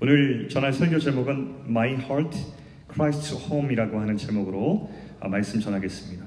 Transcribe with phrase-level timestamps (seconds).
[0.00, 2.38] 오늘 전할 설교 제목은 My Heart
[2.92, 6.24] Christ Home이라고 하는 제목으로 아, 말씀 전하겠습니다.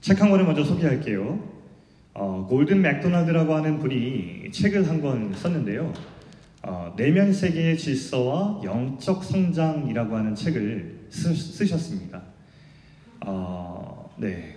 [0.00, 1.38] 책 한 권을 먼저 소개할게요.
[2.14, 5.92] 어, 골든 맥도날드라고 하는 분이 책을 한 권 썼는데요.
[6.62, 12.20] 어, 내면 세계의 질서와 영적 성장이라고 하는 책을 쓰, 셨습니다
[13.24, 14.56] 어, 네,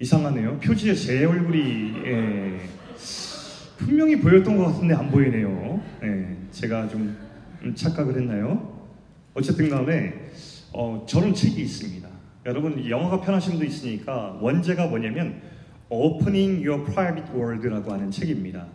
[0.00, 0.58] 이상하네요.
[0.58, 2.60] 표지에 제 얼굴이 예,
[3.78, 5.80] 분명히 보였던 것 같은데 안 보이네요.
[6.02, 7.16] 예, 제가 좀
[7.74, 8.76] 착각을 했나요?
[9.34, 10.14] 어쨌든 간에
[10.72, 12.08] 어, 저런 책이 있습니다.
[12.46, 15.40] 여러분 영어가 편하신 분도 있으니까 원제가 뭐냐면
[15.88, 18.66] Opening Your Private World라고 하는 책입니다.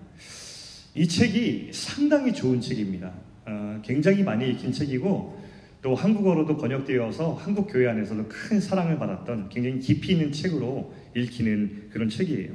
[0.96, 3.12] 이 책이 상당히 좋은 책입니다.
[3.46, 5.44] 어, 굉장히 많이 읽힌 책이고
[5.82, 12.08] 또 한국어로도 번역되어서 한국 교회 안에서도 큰 사랑을 받았던 굉장히 깊이 있는 책으로 읽히는 그런
[12.08, 12.52] 책이에요.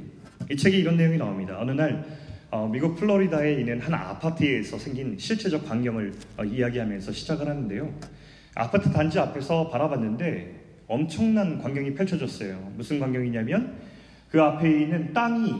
[0.49, 1.59] 이 책에 이런 내용이 나옵니다.
[1.59, 2.05] 어느 날
[2.51, 7.93] 어, 미국 플로리다에 있는 한 아파트에서 생긴 실체적 광경을 어, 이야기하면서 시작을 하는데요.
[8.55, 10.55] 아파트 단지 앞에서 바라봤는데
[10.87, 12.71] 엄청난 광경이 펼쳐졌어요.
[12.75, 13.75] 무슨 광경이냐면
[14.31, 15.53] 그 앞에 있는 땅이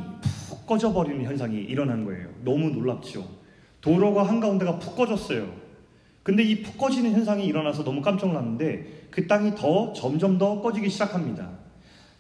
[0.50, 2.28] 푹 꺼져버리는 현상이 일어난 거예요.
[2.44, 3.28] 너무 놀랍죠.
[3.82, 5.48] 도로가 한가운데가 푹 꺼졌어요.
[6.24, 10.90] 근데 이 푹 꺼지는 현상이 일어나서 너무 깜짝 놀랐는데 그 땅이 더 점점 더 꺼지기
[10.90, 11.50] 시작합니다.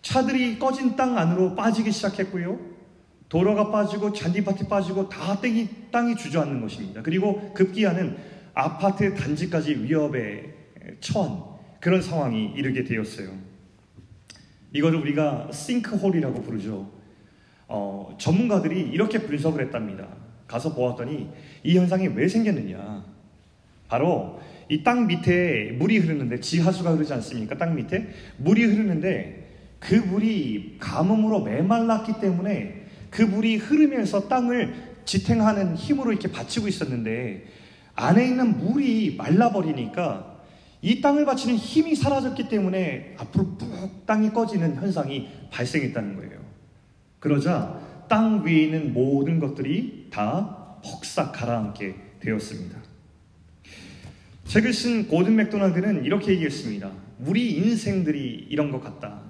[0.04, 2.79] 차들이 꺼진 땅 안으로 빠지기 시작했고요.
[3.30, 7.02] 도로가 빠지고 잔디밭이 빠지고 다 땅이, 땅이 주저앉는 것입니다.
[7.04, 8.18] 그리고 급기야는
[8.56, 10.54] 아파트 단지까지 위협에
[11.00, 11.44] 처한
[11.80, 13.30] 그런 상황이 이르게 되었어요.
[14.74, 16.92] 이거를 우리가 싱크홀이라고 부르죠.
[17.68, 20.08] 어, 전문가들이 이렇게 분석을 했답니다.
[20.48, 21.30] 가서 보았더니
[21.64, 23.06] 이 현상이 왜 생겼느냐.
[23.88, 27.58] 바로 이 땅 밑에 물이 흐르는데 지하수가 흐르지 않습니까?
[27.58, 29.48] 땅 밑에 물이 흐르는데
[29.80, 32.79] 그 물이 가뭄으로 메말랐기 때문에
[33.10, 34.74] 그 물이 흐르면서 땅을
[35.06, 37.46] 지탱하는 힘으로 이렇게 받치고 있었는데
[37.96, 40.40] 안에 있는 물이 말라버리니까
[40.82, 46.40] 이 땅을 받치는 힘이 사라졌기 때문에 앞으로 푹 땅이 꺼지는 현상이 발생했다는 거예요.
[47.20, 52.78] 그러자 땅 위에 있는 모든 것들이 다 퍽싹 가라앉게 되었습니다.
[54.46, 56.92] 책을 쓴 고든 맥도날드는 이렇게 얘기했습니다.
[57.20, 59.22] 우리 인생들이 이런 것 같다.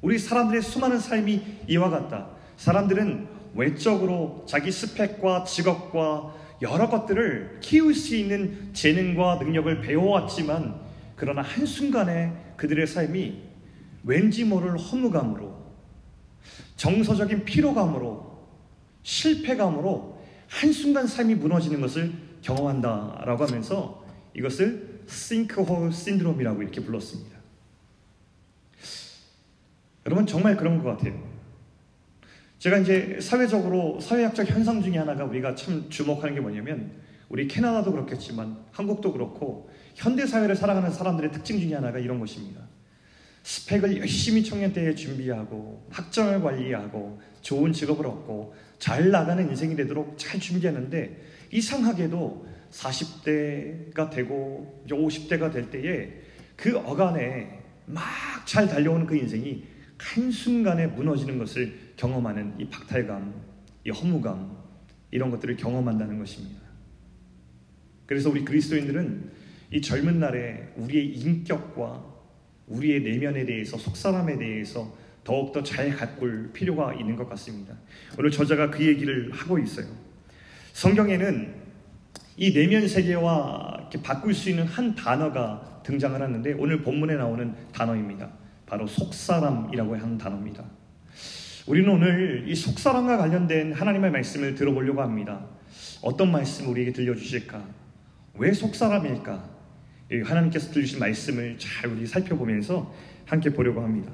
[0.00, 2.33] 우리 사람들의 수많은 삶이 이와 같다.
[2.56, 10.80] 사람들은 외적으로 자기 스펙과 직업과 여러 것들을 키울 수 있는 재능과 능력을 배워왔지만
[11.16, 13.42] 그러나 한순간에 그들의 삶이
[14.04, 15.64] 왠지 모를 허무감으로
[16.76, 18.34] 정서적인 피로감으로
[19.02, 22.12] 실패감으로 한순간 삶이 무너지는 것을
[22.42, 24.04] 경험한다라고 하면서
[24.34, 27.38] 이것을 싱크홀 신드롬이라고 이렇게 불렀습니다.
[30.06, 31.33] 여러분 정말 그런 것 같아요.
[32.58, 36.92] 제가 이제 사회적으로 사회학적 현상 중에 하나가 우리가 참 주목하는 게 뭐냐면
[37.28, 42.60] 우리 캐나다도 그렇겠지만 한국도 그렇고 현대 사회를 살아가는 사람들의 특징 중에 하나가 이런 것입니다.
[43.42, 50.40] 스펙을 열심히 청년 때에 준비하고 학점을 관리하고 좋은 직업을 얻고 잘 나가는 인생이 되도록 잘
[50.40, 51.20] 준비하는데
[51.52, 56.10] 이상하게도 40대가 되고 50대가 될 때에
[56.56, 58.02] 그 어간에 막
[58.44, 59.64] 잘 달려오는 그 인생이
[59.98, 63.34] 한순간에 무너지는 것을 경험하는 이 박탈감,
[63.86, 64.56] 이 허무감,
[65.10, 66.60] 이런 것들을 경험한다는 것입니다.
[68.06, 69.30] 그래서 우리 그리스도인들은
[69.72, 72.14] 이 젊은 날에 우리의 인격과
[72.66, 77.74] 우리의 내면에 대해서 속사람에 대해서 더욱더 잘 가꿀 필요가 있는 것 같습니다.
[78.18, 79.86] 오늘 저자가 그 얘기를 하고 있어요.
[80.72, 81.54] 성경에는
[82.36, 88.30] 이 내면 세계와 바꿀 수 있는 한 단어가 등장을 하는데 오늘 본문에 나오는 단어입니다.
[88.66, 90.64] 바로 속사람이라고 하는 단어입니다.
[91.66, 95.46] 우리는 오늘 이 속사람과 관련된 하나님의 말씀을 들어보려고 합니다.
[96.02, 97.64] 어떤 말씀 우리에게 들려주실까?
[98.34, 99.50] 왜 속사람일까?
[100.24, 102.94] 하나님께서 들으신 말씀을 잘 우리 살펴보면서
[103.24, 104.12] 함께 보려고 합니다.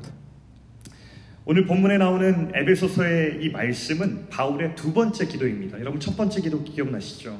[1.44, 5.80] 오늘 본문에 나오는 에베소서의 이 말씀은 바울의 두 번째 기도입니다.
[5.80, 7.36] 여러분 첫 번째 기도 기억나시죠?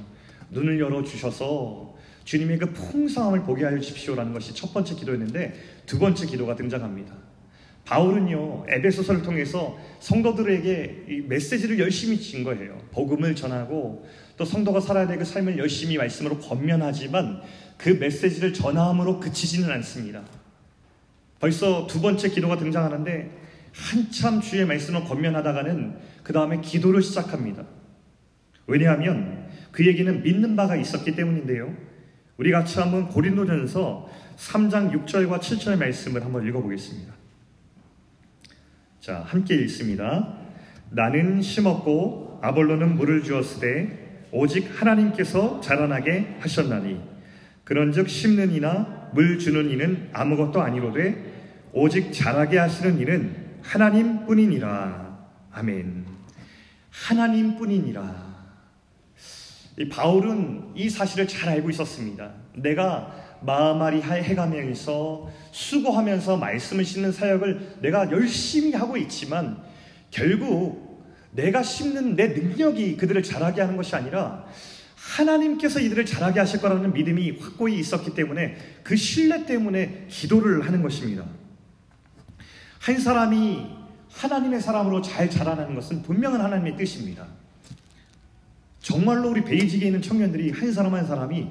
[0.51, 5.55] 눈을 열어 주셔서 주님의 그 풍성함을 보게 하여 주십시오라는 것이 첫 번째 기도였는데
[5.87, 7.30] 두 번째 기도가 등장합니다.
[7.91, 12.79] 바울은요 에베소서를 통해서 성도들에게 이 메시지를 열심히 진 거예요.
[12.93, 14.07] 복음을 전하고
[14.37, 17.43] 또 성도가 살아야 될 그 삶을 열심히 말씀으로 권면하지만
[17.77, 20.23] 그 메시지를 전함으로 그치지는 않습니다.
[21.41, 23.31] 벌써 두 번째 기도가 등장하는데
[23.73, 27.65] 한참 주의 말씀을 권면하다가는 그 다음에 기도를 시작합니다.
[28.69, 31.75] 왜냐하면 그 얘기는 믿는 바가 있었기 때문인데요.
[32.37, 37.20] 우리 같이 한번 고린도전서 3장 6절과 7절 말씀을 한번 읽어보겠습니다.
[39.01, 40.35] 자, 함께 읽습니다.
[40.91, 47.01] 나는 심었고 아볼로는 물을 주었으되 오직 하나님께서 자라나게 하셨나니.
[47.65, 55.19] 그런즉 심는 이나 물 주는 이는 아무것도 아니로되 오직 자라게 하시는 이는 하나님뿐이니라.
[55.53, 56.05] 아멘.
[56.91, 58.31] 하나님뿐이니라.
[59.79, 62.33] 이 바울은 이 사실을 잘 알고 있었습니다.
[62.55, 69.63] 내가 마음앓이 해가면서 수고하면서 말씀을 씻는 사역을 내가 열심히 하고 있지만
[70.11, 74.45] 결국 내가 심는 내 능력이 그들을 자라게 하는 것이 아니라
[74.97, 81.25] 하나님께서 이들을 자라게 하실 거라는 믿음이 확고히 있었기 때문에 그 신뢰 때문에 기도를 하는 것입니다.
[82.79, 83.67] 한 사람이
[84.11, 87.27] 하나님의 사람으로 잘 자라나는 것은 분명한 하나님의 뜻입니다.
[88.81, 91.51] 정말로 우리 베이직에 있는 청년들이 한 사람 한 사람이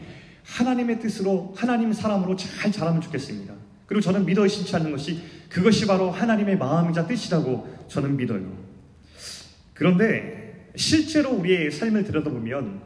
[0.56, 3.54] 하나님의 뜻으로 하나님 사람으로 잘 자라면 좋겠습니다.
[3.86, 8.52] 그리고 저는 믿어 의심치 않는 것이 그것이 바로 하나님의 마음이자 뜻이라고 저는 믿어요.
[9.74, 12.82] 그런데 실제로 우리의 삶을 들여다보면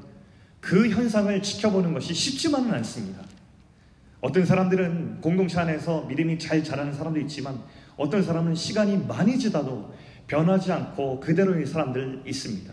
[0.59, 3.21] 그 현상을 지켜보는 것이 쉽지만은 않습니다.
[4.21, 7.59] 어떤 사람들은 공동체 안에서 믿음이 잘 자라는 사람도 있지만
[7.97, 9.93] 어떤 사람은 시간이 많이 지나도
[10.27, 12.72] 변하지 않고 그대로의 사람들 있습니다.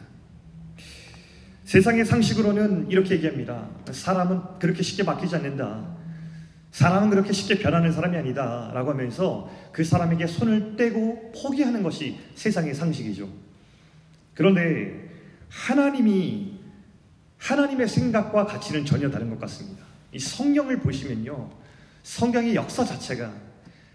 [1.70, 3.68] 세상의 상식으로는 이렇게 얘기합니다.
[3.92, 5.86] 사람은 그렇게 쉽게 바뀌지 않는다.
[6.72, 8.72] 사람은 그렇게 쉽게 변하는 사람이 아니다.
[8.74, 13.28] 라고 하면서 그 사람에게 손을 떼고 포기하는 것이 세상의 상식이죠.
[14.34, 15.10] 그런데
[15.48, 16.58] 하나님이,
[17.38, 19.84] 하나님의 생각과 가치는 전혀 다른 것 같습니다.
[20.12, 21.50] 이 성경을 보시면요.
[22.02, 23.32] 성경의 역사 자체가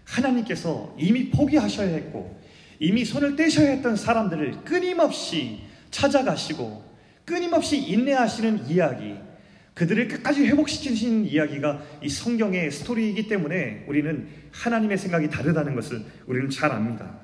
[0.04, 2.40] 하나님께서 이미 포기하셔야 했고,
[2.80, 6.85] 이미 손을 떼셔야 했던 사람들을 끊임없이 찾아가시고,
[7.26, 9.18] 끊임없이 인내하시는 이야기,
[9.74, 16.72] 그들을 끝까지 회복시키신 이야기가 이 성경의 스토리이기 때문에 우리는 하나님의 생각이 다르다는 것을 우리는 잘
[16.72, 17.18] 압니다.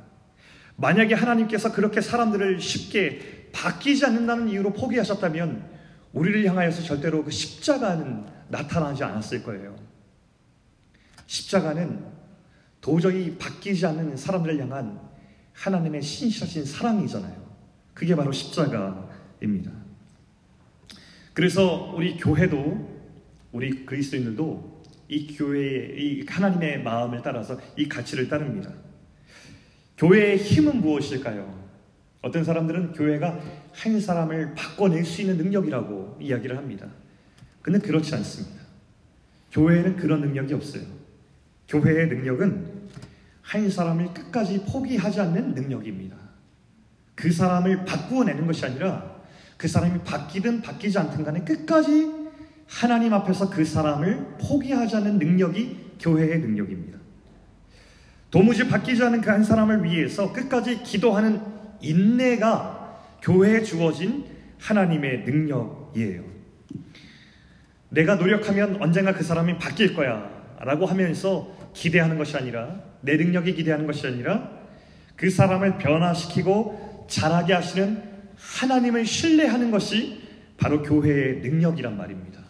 [0.77, 5.71] 만약에 하나님께서 그렇게 사람들을 쉽게 바뀌지 않는다는 이유로 포기하셨다면
[6.13, 9.77] 우리를 향하여서 절대로 그 십자가는 나타나지 않았을 거예요.
[11.27, 12.05] 십자가는
[12.83, 15.01] 도저히 바뀌지 않는 사람들을 향한
[15.55, 17.41] 하나님의 신실하신 사랑이잖아요.
[17.95, 19.82] 그게 바로 십자가입니다.
[21.35, 22.93] 그래서 우리 교회도
[23.53, 28.73] 우리 그리스도인들도 이 교회의 이 하나님의 마음을 따라서 이 가치를 따릅니다.
[29.97, 31.63] 교회의 힘은 무엇일까요?
[32.23, 33.41] 어떤 사람들은 교회가
[33.73, 36.87] 한 사람을 바꿔낼 수 있는 능력이라고 이야기를 합니다.
[37.61, 38.63] 근데 그렇지 않습니다.
[39.53, 40.85] 교회에는 그런 능력이 없어요.
[41.69, 42.89] 교회의 능력은
[43.43, 46.17] 한 사람을 끝까지 포기하지 않는 능력입니다.
[47.15, 49.12] 그 사람을 바꾸어내는 것이 아니라
[49.63, 52.11] 그 사람이 바뀌든 바뀌지 않든 간에 끝까지
[52.67, 56.99] 하나님 앞에서 그 사람을 포기하지 않는 능력이 교회의 능력입니다.
[58.33, 61.41] 도무지 바뀌지 않은 그 한 사람을 위해서 끝까지 기도하는
[61.81, 64.25] 인내가 교회에 주어진
[64.59, 66.25] 하나님의 능력이에요.
[67.91, 73.87] 내가 노력하면 언젠가 그 사람이 바뀔 거야 라고 하면서 기대하는 것이 아니라 내 능력이 기대하는
[73.87, 74.51] 것이 아니라
[75.15, 78.12] 그 사람을 변화시키고 자라게 하시는
[78.51, 80.21] 하나님을 신뢰하는 것이
[80.57, 82.41] 바로 교회의 능력이란 말입니다.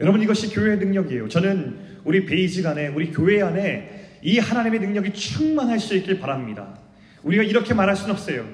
[0.00, 1.28] 여러분 이것이 교회의 능력이에요.
[1.28, 6.78] 저는 우리 베이직 안에 우리 교회 안에 이 하나님의 능력이 충만할 수 있길 바랍니다.
[7.22, 8.46] 우리가 이렇게 말할 수는 없어요.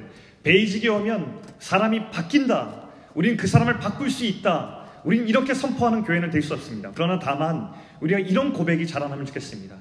[0.43, 2.89] 베이직에 오면 사람이 바뀐다.
[3.15, 4.81] 우리는 그 사람을 바꿀 수 있다.
[5.05, 6.93] 우리는 이렇게 선포하는 교회는 될 수 없습니다.
[6.95, 9.77] 그러나 다만 우리가 이런 고백이 자라나면 좋겠습니다.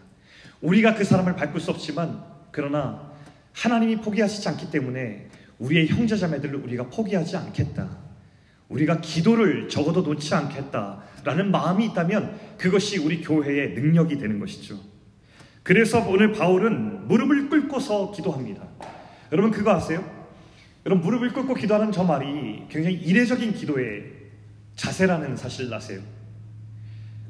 [0.62, 3.12] 우리가 그 사람을 바꿀 수 없지만 그러나
[3.54, 5.28] 하나님이 포기하시지 않기 때문에
[5.60, 7.90] 우리의 형제자매들을 우리가 포기하지 않겠다.
[8.70, 14.80] 우리가 기도를 적어도 놓지 않겠다라는 마음이 있다면 그것이 우리 교회의 능력이 되는 것이죠.
[15.64, 18.68] 그래서 오늘 바울은 무릎을 꿇고서 기도합니다.
[19.32, 20.04] 여러분 그거 아세요?
[20.86, 24.04] 여러분 무릎을 꿇고 기도하는 저 말이 굉장히 이례적인 기도의
[24.76, 26.00] 자세라는 사실 아세요?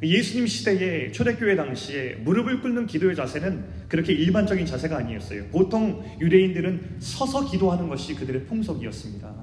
[0.01, 5.47] 예수님 시대의 초대교회 당시에 무릎을 꿇는 기도의 자세는 그렇게 일반적인 자세가 아니었어요.
[5.47, 9.33] 보통 유대인들은 서서 기도하는 것이 그들의 풍속이었습니다.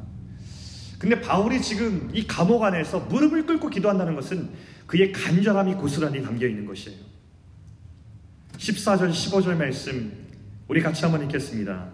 [0.98, 4.48] 근데 바울이 지금 이 감옥 안에서 무릎을 꿇고 기도한다는 것은
[4.86, 6.98] 그의 간절함이 고스란히 담겨 있는 것이에요.
[8.56, 10.10] 14절, 15절 말씀
[10.68, 11.90] 우리 같이 한번 읽겠습니다.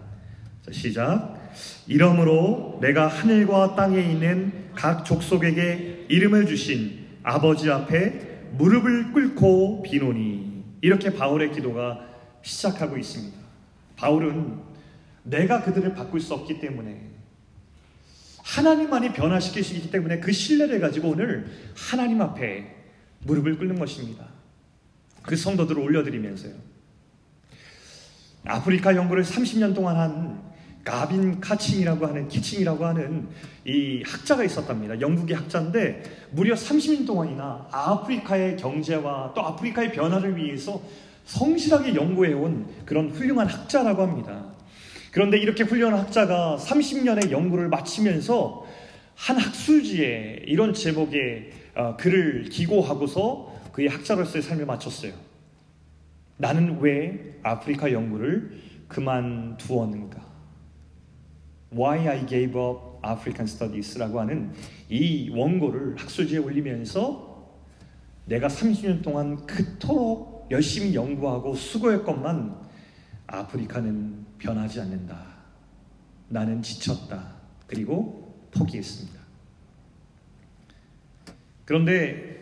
[0.65, 1.51] 자, 시작.
[1.85, 11.13] 이러므로 내가 하늘과 땅에 있는 각 족속에게 이름을 주신 아버지 앞에 무릎을 꿇고 비노니 이렇게
[11.13, 12.07] 바울의 기도가
[12.41, 13.37] 시작하고 있습니다.
[13.95, 14.59] 바울은
[15.23, 17.09] 내가 그들을 바꿀 수 없기 때문에
[18.43, 22.75] 하나님만이 변화시킬 수 있기 때문에 그 신뢰를 가지고 오늘 하나님 앞에
[23.19, 24.27] 무릎을 꿇는 것입니다.
[25.21, 26.53] 그 성도들을 올려드리면서요.
[28.45, 30.52] 아프리카 연구를 30년 동안 한
[30.83, 33.27] 가빈 카칭이라고 하는 키칭이라고 하는
[33.65, 34.99] 이 학자가 있었답니다.
[34.99, 40.81] 영국의 학자인데 무려 30년 동안이나 아프리카의 경제와 또 아프리카의 변화를 위해서
[41.25, 44.43] 성실하게 연구해온 그런 훌륭한 학자라고 합니다.
[45.11, 48.65] 그런데 이렇게 훌륭한 학자가 30년의 연구를 마치면서
[49.15, 55.13] 한 학술지에 이런 제목의 어, 글을 기고하고서 그의 학자로서의 삶을 마쳤어요.
[56.37, 60.32] 나는 왜 아프리카 연구를 그만두었는가?
[61.75, 64.53] Why I Gave Up African Studies라고 하는
[64.89, 67.33] 이 원고를 학술지에 올리면서
[68.25, 72.55] 내가 30년 동안 그토록 열심히 연구하고 수고했건만
[73.27, 75.33] 아프리카는 변하지 않는다.
[76.29, 77.33] 나는 지쳤다.
[77.67, 79.19] 그리고 포기했습니다.
[81.65, 82.33] 그런데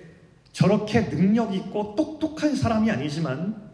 [0.51, 3.69] 저렇게 능력 있고 똑똑한 사람이 아니지만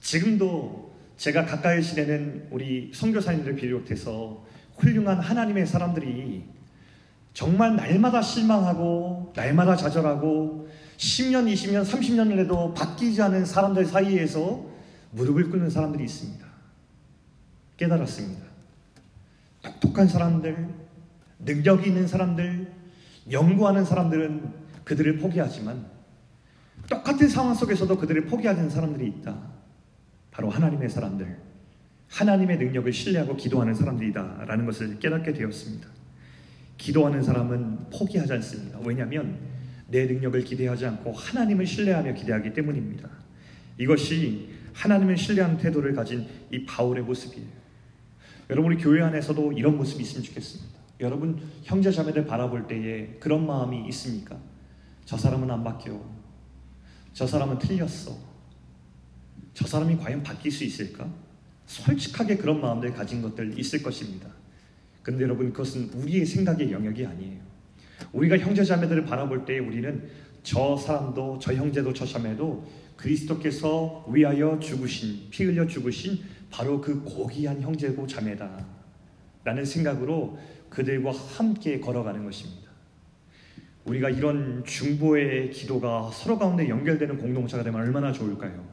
[0.00, 4.44] 지금도 제가 가까이 지내는 우리 선교사님들 비롯해서
[4.76, 6.44] 훌륭한 하나님의 사람들이
[7.32, 14.64] 정말 날마다 실망하고 날마다 좌절하고 10년, 20년, 30년을 해도 바뀌지 않은 사람들 사이에서
[15.12, 16.46] 무릎을 꿇는 사람들이 있습니다.
[17.76, 18.42] 깨달았습니다.
[19.62, 20.68] 똑똑한 사람들,
[21.40, 22.72] 능력이 있는 사람들,
[23.30, 24.52] 연구하는 사람들은
[24.84, 25.86] 그들을 포기하지만
[26.88, 29.36] 똑같은 상황 속에서도 그들을 포기하는 사람들이 있다.
[30.30, 31.38] 바로 하나님의 사람들,
[32.12, 35.88] 하나님의 능력을 신뢰하고 기도하는 사람들이다라는 것을 깨닫게 되었습니다.
[36.76, 38.78] 기도하는 사람은 포기하지 않습니다.
[38.84, 39.38] 왜냐하면
[39.88, 43.08] 내 능력을 기대하지 않고 하나님을 신뢰하며 기대하기 때문입니다.
[43.78, 47.48] 이것이 하나님을 신뢰하는 태도를 가진 이 바울의 모습이에요.
[48.50, 50.78] 여러분 우리 교회 안에서도 이런 모습이 있으면 좋겠습니다.
[51.00, 54.38] 여러분 형제 자매들 바라볼 때에 그런 마음이 있습니까?
[55.06, 55.98] 저 사람은 안 바뀌어.
[57.14, 58.16] 저 사람은 틀렸어.
[59.54, 61.08] 저 사람이 과연 바뀔 수 있을까?
[61.72, 64.28] 솔직하게 그런 마음들 가진 것들 있을 것입니다.
[65.02, 67.40] 근데 여러분 그것은 우리의 생각의 영역이 아니에요.
[68.12, 70.06] 우리가 형제 자매들을 바라볼 때 우리는
[70.42, 77.62] 저 사람도 저 형제도 저 자매도 그리스도께서 위하여 죽으신 피 흘려 죽으신 바로 그 고귀한
[77.62, 78.66] 형제고 자매다.
[79.44, 80.38] 라는 생각으로
[80.68, 82.70] 그들과 함께 걸어가는 것입니다.
[83.86, 88.71] 우리가 이런 중보의 기도가 서로 가운데 연결되는 공동체가 되면 얼마나 좋을까요?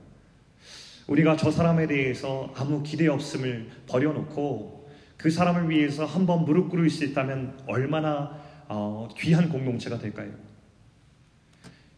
[1.10, 4.88] 우리가 저 사람에 대해서 아무 기대 없음을 버려놓고
[5.18, 10.30] 그 사람을 위해서 한번 무릎 꿇을 수 있다면 얼마나 어, 귀한 공동체가 될까요?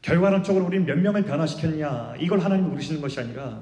[0.01, 3.61] 결과론적으로 우리는 몇 명을 변화시켰냐 이걸 하나님 물으시는 것이 아니라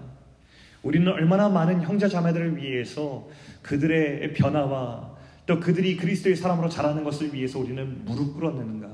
[0.84, 3.28] 우리는 얼마나 많은 형제 자매들을 위해서
[3.64, 8.88] 그들의 변화와 또 그들이 그리스도의 사람으로 자라는 것을 위해서 우리는 무릎 꿇었는가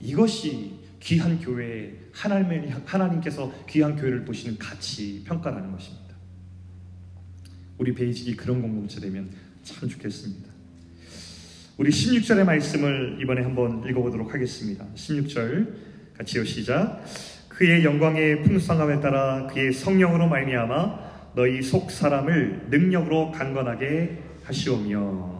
[0.00, 6.06] 이것이 귀한 교회 하나님 하나님께서 귀한 교회를 보시는 가치 평가라는 것입니다.
[7.78, 9.30] 우리 베이직이 그런 공동체 되면
[9.62, 10.50] 참 좋겠습니다.
[11.76, 14.86] 우리 16절의 말씀을 이번에 한번 읽어보도록 하겠습니다.
[14.94, 15.74] 16절
[16.16, 17.04] 같이요 시작.
[17.48, 25.36] 그의 영광의 풍성함에 따라 그의 성령으로 말미암아 너희 속 사람을 능력으로 강건하게 하시오며.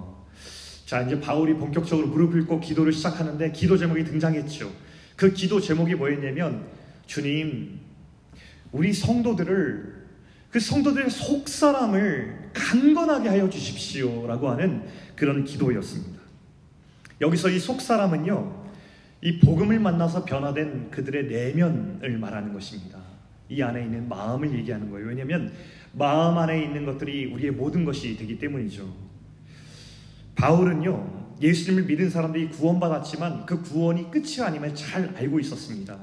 [0.84, 4.70] 자 이제 바울이 본격적으로 무릎 꿇고 기도를 시작하는데 기도 제목이 등장했죠.
[5.16, 6.66] 그 기도 제목이 뭐였냐면
[7.06, 7.80] 주님
[8.72, 9.96] 우리 성도들을
[10.50, 14.82] 그 성도들의 속 사람을 강건하게 하여 주십시오라고 하는
[15.14, 16.20] 그런 기도였습니다.
[17.20, 18.66] 여기서 이 속 사람은요.
[19.22, 22.98] 이 복음을 만나서 변화된 그들의 내면을 말하는 것입니다.
[23.48, 25.08] 이 안에 있는 마음을 얘기하는 거예요.
[25.08, 25.52] 왜냐하면
[25.92, 28.86] 마음 안에 있는 것들이 우리의 모든 것이 되기 때문이죠.
[30.34, 35.96] 바울은요, 예수님을 믿은 사람들이 구원받았지만 그 구원이 끝이 아님을 잘 알고 있었습니다.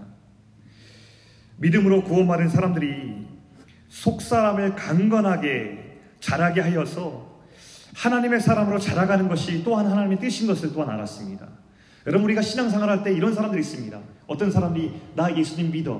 [1.57, 3.27] 믿음으로 구원받은 사람들이
[3.89, 7.41] 속 사람을 강건하게 자라게 하여서
[7.95, 11.47] 하나님의 사람으로 자라가는 것이 또한 하나님의 뜻인 것을 또한 알았습니다.
[12.05, 13.99] 여러분 우리가 신앙생활 할 때 이런 사람들이 있습니다.
[14.27, 15.93] 어떤 사람이 나 예수님 믿어.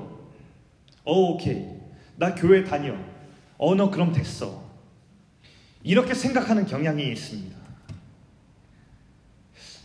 [1.04, 1.66] 어, 오케이.
[2.16, 2.94] 나 교회 다녀.
[3.56, 4.64] 어, 너 그럼 됐어.
[5.82, 7.53] 이렇게 생각하는 경향이 있습니다.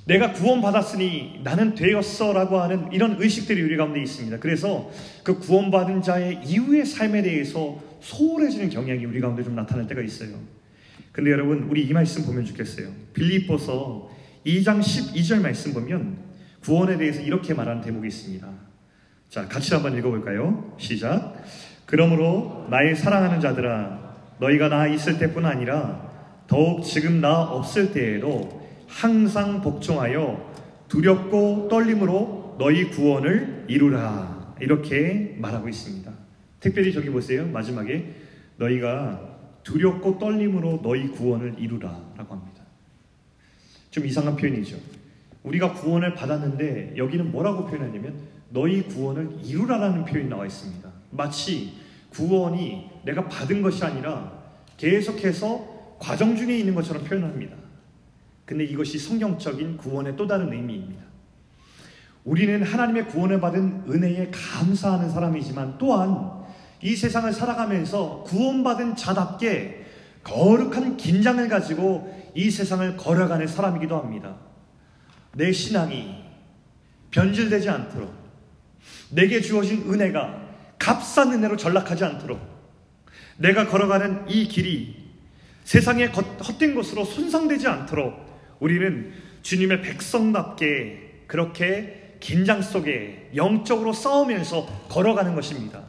[0.05, 4.39] 내가 구원받았으니 나는 되었어 라고 하는 이런 의식들이 우리 가운데 있습니다.
[4.39, 4.89] 그래서
[5.23, 10.31] 그 구원받은 자의 이후의 삶에 대해서 소홀해지는 경향이 우리 가운데 좀 나타날 때가 있어요.
[11.11, 12.87] 근데 여러분, 우리 이 말씀 보면 좋겠어요.
[13.13, 14.09] 빌립보서
[14.45, 16.17] 2장 12절 말씀 보면
[16.63, 18.47] 구원에 대해서 이렇게 말하는 대목이 있습니다.
[19.29, 20.75] 자, 같이 한번 읽어볼까요?
[20.79, 21.35] 시작.
[21.85, 26.09] 그러므로 나의 사랑하는 자들아, 너희가 나 있을 때뿐 아니라
[26.47, 28.58] 더욱 지금 나 없을 때에도
[28.89, 30.51] 항상 복종하여
[30.87, 34.55] 두렵고 떨림으로 너희 구원을 이루라.
[34.59, 36.11] 이렇게 말하고 있습니다.
[36.59, 37.47] 특별히 저기 보세요.
[37.47, 38.13] 마지막에
[38.57, 42.13] 너희가 두렵고 떨림으로 너희 구원을 이루라.
[42.17, 42.63] 라고 합니다.
[43.91, 44.77] 좀 이상한 표현이죠.
[45.43, 48.15] 우리가 구원을 받았는데 여기는 뭐라고 표현하냐면
[48.49, 50.89] 너희 구원을 이루라라는 표현이 나와 있습니다.
[51.11, 51.73] 마치
[52.09, 54.37] 구원이 내가 받은 것이 아니라
[54.77, 57.55] 계속해서 과정 중에 있는 것처럼 표현합니다.
[58.49, 61.03] 근데 이것이 성경적인 구원의 또 다른 의미입니다.
[62.23, 66.31] 우리는 하나님의 구원을 받은 은혜에 감사하는 사람이지만 또한
[66.81, 69.85] 이 세상을 살아가면서 구원받은 자답게
[70.23, 74.35] 거룩한 긴장을 가지고 이 세상을 걸어가는 사람이기도 합니다.
[75.35, 76.15] 내 신앙이
[77.11, 78.11] 변질되지 않도록
[79.11, 80.41] 내게 주어진 은혜가
[80.79, 82.39] 값싼 은혜로 전락하지 않도록
[83.37, 84.95] 내가 걸어가는 이 길이
[85.65, 88.29] 세상의 헛된 것으로 손상되지 않도록
[88.59, 95.83] 우리는 주님의 백성답게 그렇게 긴장 속에 영적으로 싸우면서 걸어가는 것입니다.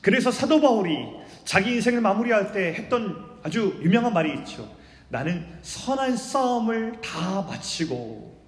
[0.00, 0.96] 그래서 사도 바울이
[1.44, 4.70] 자기 인생을 마무리할 때 했던 아주 유명한 말이 있죠.
[5.08, 8.38] 나는 선한 싸움을 다 마치고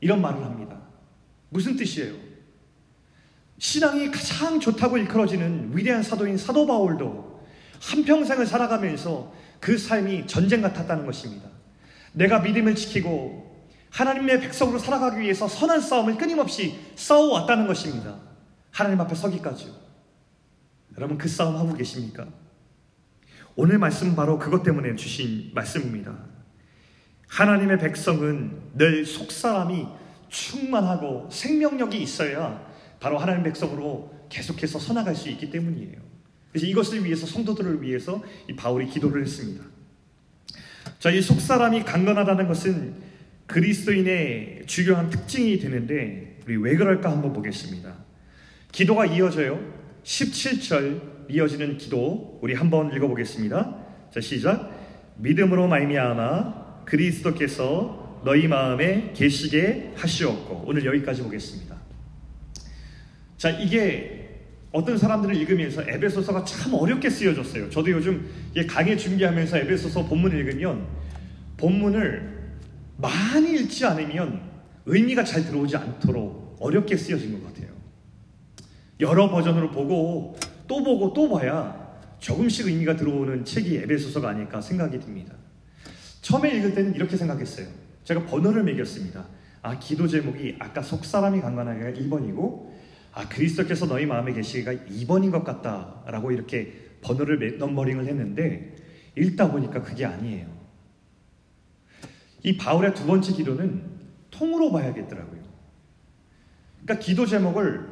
[0.00, 0.78] 이런 말을 합니다.
[1.48, 2.14] 무슨 뜻이에요?
[3.58, 7.42] 신앙이 가장 좋다고 일컬어지는 위대한 사도인 사도 바울도
[7.80, 11.48] 한평생을 살아가면서 그 삶이 전쟁 같았다는 것입니다.
[12.18, 13.46] 내가 믿음을 지키고
[13.90, 18.16] 하나님의 백성으로 살아가기 위해서 선한 싸움을 끊임없이 싸워왔다는 것입니다.
[18.72, 19.72] 하나님 앞에 서기까지요.
[20.96, 22.26] 여러분 그 싸움 하고 계십니까?
[23.54, 26.18] 오늘 말씀 바로 그것 때문에 주신 말씀입니다.
[27.28, 29.86] 하나님의 백성은 늘 속사람이
[30.28, 32.66] 충만하고 생명력이 있어야
[32.98, 36.00] 바로 하나님 백성으로 계속해서 서나갈 수 있기 때문이에요.
[36.50, 39.64] 그래서 이것을 위해서 성도들을 위해서 이 바울이 기도를 했습니다.
[40.98, 42.94] 자, 이 속사람이 강건하다는 것은
[43.46, 47.94] 그리스도인의 주요한 특징이 되는데 우리 왜 그럴까 한번 보겠습니다.
[48.72, 49.60] 기도가 이어져요.
[50.02, 53.76] 17절 이어지는 기도 우리 한번 읽어보겠습니다.
[54.12, 54.76] 자, 시작.
[55.18, 61.76] 믿음으로 말미암아 그리스도께서 너희 마음에 계시게 하시옵고 오늘 여기까지 보겠습니다.
[63.36, 64.17] 자, 이게
[64.70, 67.70] 어떤 사람들을 읽으면서 에베소서가 참 어렵게 쓰여졌어요.
[67.70, 68.28] 저도 요즘
[68.68, 70.86] 강의 준비하면서 에베소서 본문을 읽으면
[71.56, 72.38] 본문을
[72.98, 74.42] 많이 읽지 않으면
[74.86, 77.68] 의미가 잘 들어오지 않도록 어렵게 쓰여진 것 같아요.
[79.00, 81.88] 여러 버전으로 보고 또 보고 또 봐야
[82.18, 85.34] 조금씩 의미가 들어오는 책이 에베소서가 아닐까 생각이 듭니다.
[86.20, 87.66] 처음에 읽을 때는 이렇게 생각했어요.
[88.04, 89.26] 제가 번호를 매겼습니다.
[89.62, 92.77] 아, 기도 제목이 아까 속사람이 강간하기가 1번이고
[93.12, 98.76] 아, 그리스도께서 너희 마음에 계시기가 2번인 것 같다라고 이렇게 번호를 넘버링을 했는데
[99.16, 100.46] 읽다 보니까 그게 아니에요.
[102.44, 103.82] 이 바울의 두 번째 기도는
[104.30, 105.42] 통으로 봐야겠더라고요.
[106.82, 107.86] 그러니까 기도 제목을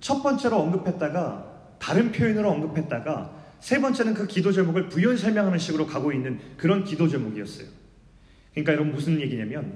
[0.00, 6.12] 첫 번째로 언급했다가 다른 표현으로 언급했다가 세 번째는 그 기도 제목을 부연 설명하는 식으로 가고
[6.12, 7.66] 있는 그런 기도 제목이었어요.
[8.52, 9.74] 그러니까 여러분 무슨 얘기냐면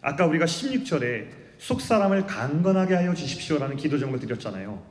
[0.00, 4.82] 아까 우리가 16절에 속 사람을 강건하게 하여 주십시오라는 기도 제목을 드렸잖아요.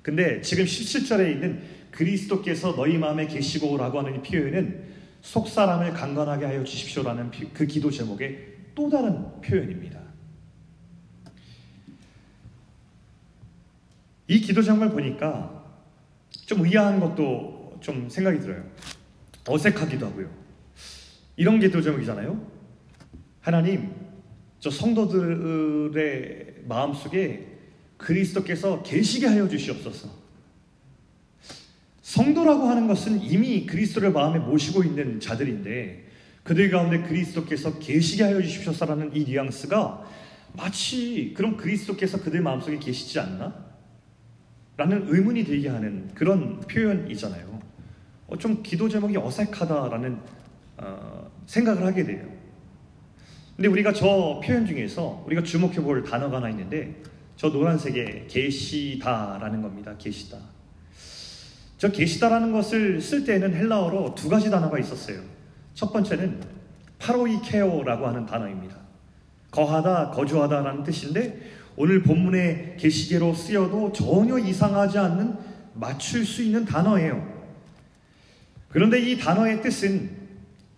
[0.00, 4.84] 근데 지금 17절에 있는 그리스도께서 너희 마음에 계시고라고 하는 이 표현은
[5.20, 8.38] 속 사람을 강건하게 하여 주십시오라는 그 기도 제목의
[8.74, 10.00] 또 다른 표현입니다.
[14.28, 15.62] 이 기도 제목을 보니까
[16.46, 18.64] 좀 의아한 것도 좀 생각이 들어요.
[19.46, 20.30] 어색하기도 하고요.
[21.36, 22.58] 이런 기도 제목이잖아요.
[23.42, 23.97] 하나님,
[24.60, 27.46] 저 성도들의 마음속에
[27.96, 30.08] 그리스도께서 계시게 하여 주시옵소서.
[32.02, 36.06] 성도라고 하는 것은 이미 그리스도를 마음에 모시고 있는 자들인데
[36.42, 40.04] 그들 가운데 그리스도께서 계시게 하여 주십시오라는 이 뉘앙스가
[40.54, 43.68] 마치 그럼 그리스도께서 그들 마음속에 계시지 않나?
[44.78, 47.60] 라는 의문이 들게 하는 그런 표현이잖아요.
[48.28, 50.18] 어, 좀 기도 제목이 어색하다라는
[50.78, 52.37] 어, 생각을 하게 돼요.
[53.58, 56.94] 근데 우리가 저 표현 중에서 우리가 주목해 볼 단어가 하나 있는데
[57.34, 59.96] 저 노란색의 계시다라는 겁니다.
[59.98, 60.38] 계시다.
[61.76, 65.22] 저 계시다라는 것을 쓸 때는 헬라어로 두 가지 단어가 있었어요.
[65.74, 66.40] 첫 번째는
[67.00, 68.76] 파로이케오라고 하는 단어입니다.
[69.50, 71.40] 거하다, 거주하다라는 뜻인데
[71.74, 75.36] 오늘 본문의 계시계로 쓰여도 전혀 이상하지 않는
[75.74, 77.26] 맞출 수 있는 단어예요.
[78.68, 80.10] 그런데 이 단어의 뜻은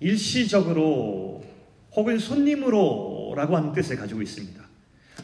[0.01, 1.30] 일시적으로
[1.92, 4.62] 혹은 손님으로라고 하는 뜻을 가지고 있습니다.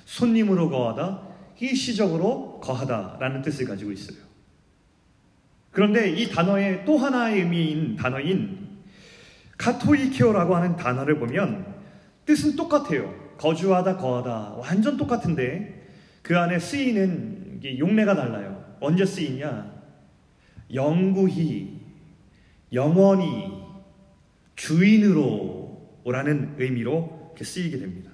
[0.05, 1.23] 손님으로 거하다,
[1.61, 4.19] 일시적으로 거하다라는 뜻을 가지고 있어요.
[5.71, 8.67] 그런데 이 단어의 또 하나의 의미인 단어인
[9.59, 11.75] 카토이케오라고 하는 단어를 보면
[12.25, 13.15] 뜻은 똑같아요.
[13.39, 15.89] 거주하다, 거하다 완전 똑같은데
[16.23, 18.77] 그 안에 쓰이는 용례가 달라요.
[18.81, 19.75] 언제 쓰이냐?
[20.75, 21.81] 영구히,
[22.73, 23.53] 영원히,
[24.57, 25.66] 주인으로
[26.07, 28.13] 오라는 의미로 쓰이게 됩니다.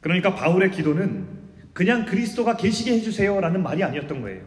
[0.00, 1.26] 그러니까 바울의 기도는
[1.72, 4.46] 그냥 그리스도가 계시게 해주세요 라는 말이 아니었던 거예요.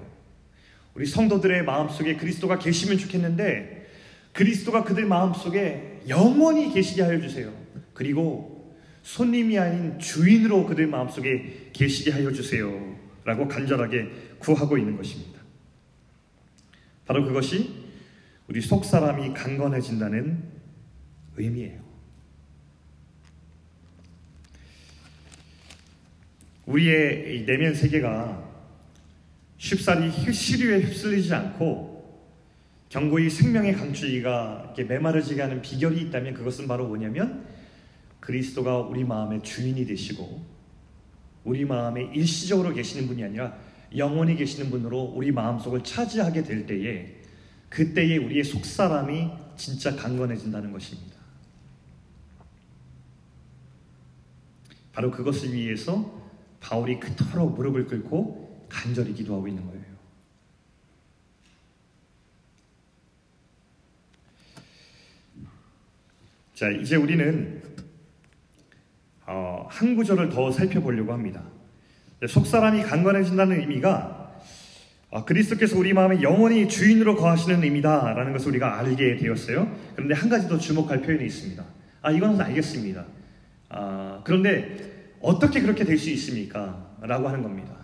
[0.96, 3.90] 우리 성도들의 마음속에 그리스도가 계시면 좋겠는데
[4.32, 7.54] 그리스도가 그들 마음속에 영원히 계시게 하여 주세요.
[7.94, 12.98] 그리고 손님이 아닌 주인으로 그들 마음속에 계시게 하여 주세요.
[13.26, 15.42] 라고 간절하게 구하고 있는 것입니다.
[17.06, 17.83] 바로 그것이
[18.48, 20.44] 우리 속 사람이 강건해진다는
[21.38, 21.82] 의미예요.
[26.66, 28.52] 우리의 내면 세계가
[29.58, 31.94] 쉽사리 시류에 휩쓸리지 않고
[32.90, 37.46] 경고히 생명의 강추기가 메마르지게 하는 비결이 있다면 그것은 바로 뭐냐면
[38.20, 40.46] 그리스도가 우리 마음의 주인이 되시고
[41.44, 43.58] 우리 마음에 일시적으로 계시는 분이 아니라
[43.98, 47.23] 영원히 계시는 분으로 우리 마음속을 차지하게 될 때에
[47.74, 51.18] 그때에 우리의 속사람이 진짜 강건해진다는 것입니다.
[54.94, 56.22] 바로 그것을 위해서
[56.60, 59.84] 바울이 그토록 무릎을 꿇고 간절히 기도하고 있는 거예요.
[66.54, 67.64] 자, 이제 우리는
[69.26, 71.44] 어, 한 구절을 더 살펴보려고 합니다.
[72.28, 74.13] 속사람이 강건해진다는 의미가
[75.14, 79.72] 어, 그리스도께서 우리 마음에 영원히 주인으로 거하시는 의미다라는 것을 우리가 알게 되었어요.
[79.94, 81.64] 그런데 한 가지 더 주목할 표현이 있습니다.
[82.02, 83.06] 아, 이건 알겠습니다.
[83.70, 86.98] 아, 그런데 어떻게 그렇게 될 수 있습니까?
[87.00, 87.76] 라고 하는 겁니다.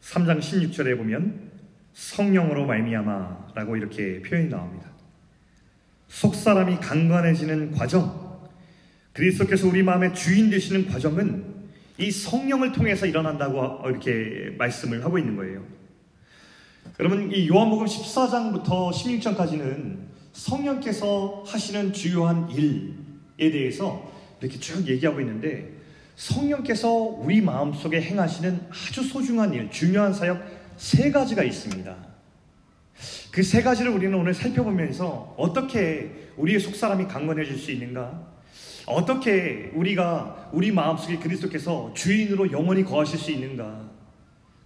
[0.00, 1.50] 3장 16절에 보면
[1.92, 4.92] 성령으로 말미암아라고 이렇게 표현이 나옵니다.
[6.06, 8.48] 속 사람이 강건해지는 과정,
[9.12, 11.44] 그리스도께서 우리 마음의 주인 되시는 과정은
[11.98, 15.81] 이 성령을 통해서 일어난다고 이렇게 말씀을 하고 있는 거예요.
[17.00, 19.96] 여러분 이 요한복음 14장부터 16장까지는
[20.32, 25.72] 성령께서 하시는 주요한 일에 대해서 이렇게 쭉 얘기하고 있는데
[26.16, 30.42] 성령께서 우리 마음속에 행하시는 아주 소중한 일, 중요한 사역
[30.76, 31.96] 세 가지가 있습니다.
[33.30, 38.30] 그 세 가지를 우리는 오늘 살펴보면서 어떻게 우리의 속사람이 강건해질 수 있는가?
[38.84, 43.91] 어떻게 우리가 우리 마음속에 그리스도께서 주인으로 영원히 거하실 수 있는가?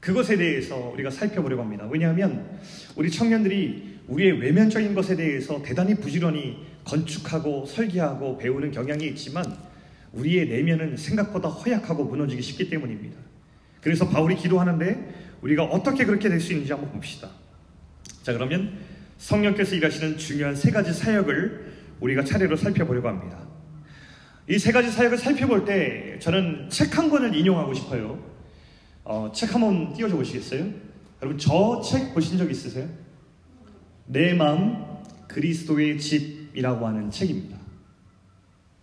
[0.07, 1.85] 그것에 대해서 우리가 살펴보려고 합니다.
[1.91, 2.61] 왜냐하면
[2.95, 9.45] 우리 청년들이 우리의 외면적인 것에 대해서 대단히 부지런히 건축하고 설계하고 배우는 경향이 있지만
[10.13, 13.17] 우리의 내면은 생각보다 허약하고 무너지기 쉽기 때문입니다.
[13.81, 17.29] 그래서 바울이 기도하는데 우리가 어떻게 그렇게 될 수 있는지 한번 봅시다.
[18.23, 18.79] 자, 그러면
[19.19, 23.41] 성령께서 일하시는 중요한 세 가지 사역을 우리가 차례로 살펴보려고 합니다.
[24.49, 28.36] 이 세 가지 사역을 살펴볼 때 저는 책 한 권을 인용하고 싶어요.
[29.09, 30.69] 어, 책 한번 띄워줘 보시겠어요?
[31.23, 32.89] 여러분 저 책 보신 적 있으세요?
[34.07, 34.85] 내 마음
[35.29, 37.57] 그리스도의 집이라고 하는 책입니다.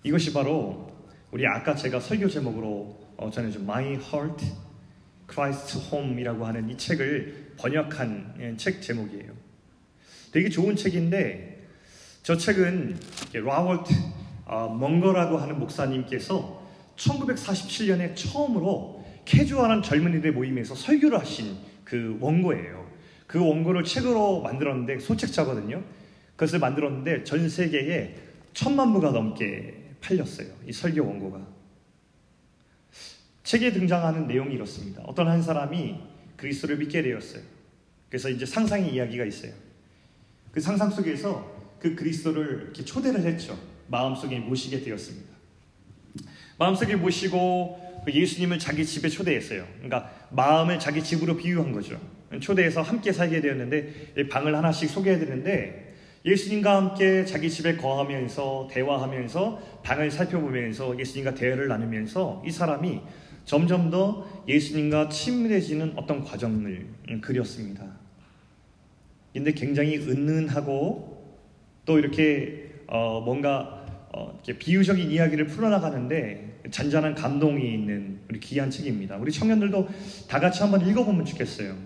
[0.03, 0.89] 이것이 바로
[1.31, 4.45] 우리 아까 제가 설교 제목으로 어, 전해준 My Heart,
[5.29, 9.33] Christ Home이라고 하는 이 책을 번역한 예, 책 제목이에요.
[10.31, 11.67] 되게 좋은 책인데
[12.23, 12.97] 저 책은
[13.33, 13.93] 라월트
[14.45, 16.63] 어, 멍거라고 하는 목사님께서
[16.95, 22.91] 1947년에 처음으로 캐주얼한 젊은이들 모임에서 설교를 하신 그 원고예요.
[23.27, 25.83] 그 원고를 책으로 만들었는데 소책자거든요.
[26.35, 28.15] 그것을 만들었는데 전 세계에
[28.53, 30.47] 천만 부가 넘게 팔렸어요.
[30.67, 31.45] 이 설교 원고가.
[33.43, 35.01] 책에 등장하는 내용이 이렇습니다.
[35.05, 35.99] 어떤 한 사람이
[36.37, 37.41] 그리스도를 믿게 되었어요.
[38.09, 39.53] 그래서 이제 상상의 이야기가 있어요.
[40.51, 43.57] 그 상상 속에서 그 그리스도를 이렇게 초대를 했죠.
[43.87, 45.33] 마음속에 모시게 되었습니다.
[46.57, 49.65] 마음속에 모시고 그 예수님을 자기 집에 초대했어요.
[49.75, 51.99] 그러니까 마음을 자기 집으로 비유한 거죠.
[52.39, 55.93] 초대해서 함께 살게 되었는데 방을 하나씩 소개해 드리는데
[56.25, 63.01] 예수님과 함께 자기 집에 거하면서 대화하면서 방을 살펴보면서 예수님과 대화를 나누면서 이 사람이
[63.45, 66.87] 점점 더 예수님과 친밀해지는 어떤 과정을
[67.21, 67.85] 그렸습니다.
[69.33, 71.37] 근데 굉장히 은은하고
[71.85, 79.15] 또 이렇게 어 뭔가 어 이렇게 비유적인 이야기를 풀어나가는데 잔잔한 감동이 있는 우리 귀한 책입니다.
[79.17, 79.87] 우리 청년들도
[80.27, 81.77] 다 같이 한번 읽어보면 좋겠어요.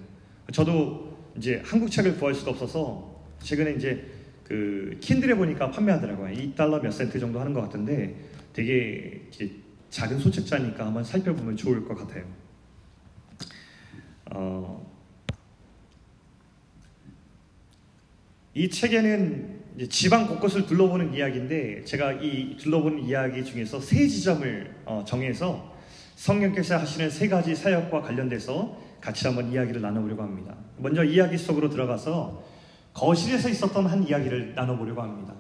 [0.54, 4.10] 저도 이제 한국 책을 구할 수가 없어서 최근에 이제
[4.46, 6.34] 그 킨들에 보니까 판매하더라고요.
[6.34, 8.16] 2달러 몇 센트 정도 하는 것 같은데
[8.54, 9.28] 되게
[9.90, 12.24] 작은 소책자니까 한번 살펴보면 좋을 것 같아요.
[14.32, 14.90] 어,
[18.54, 25.76] 이 책에는 지방 곳곳을 둘러보는 이야기인데 제가 이 둘러보는 이야기 중에서 세 지점을 어, 정해서
[26.16, 30.56] 성령께서 하시는 세 가지 사역과 관련돼서 같이 한번 이야기를 나눠보려고 합니다.
[30.78, 32.44] 먼저 이야기 속으로 들어가서
[32.94, 35.36] 거실에서 있었던 한 이야기를 나눠보려고 합니다.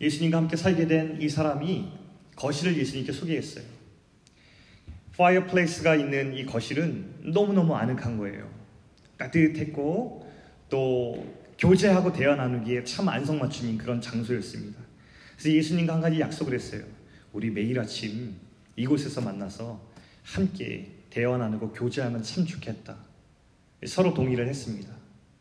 [0.00, 1.88] 예수님과 함께 살게 된 이 사람이
[2.36, 3.64] 거실을 예수님께 소개했어요.
[5.16, 8.48] fireplace가 있는 이 거실은 너무너무 아늑한 거예요.
[9.16, 10.28] 따뜻했고
[10.68, 14.78] 또 교제하고 대화 나누기에 참 안성맞춤인 그런 장소였습니다.
[15.36, 16.84] 그래서 예수님과 한 가지 약속을 했어요.
[17.32, 18.36] 우리 매일 아침
[18.76, 19.80] 이곳에서 만나서
[20.22, 22.96] 함께 대화 나누고 교제하면 참 좋겠다.
[23.86, 24.92] 서로 동의를 했습니다.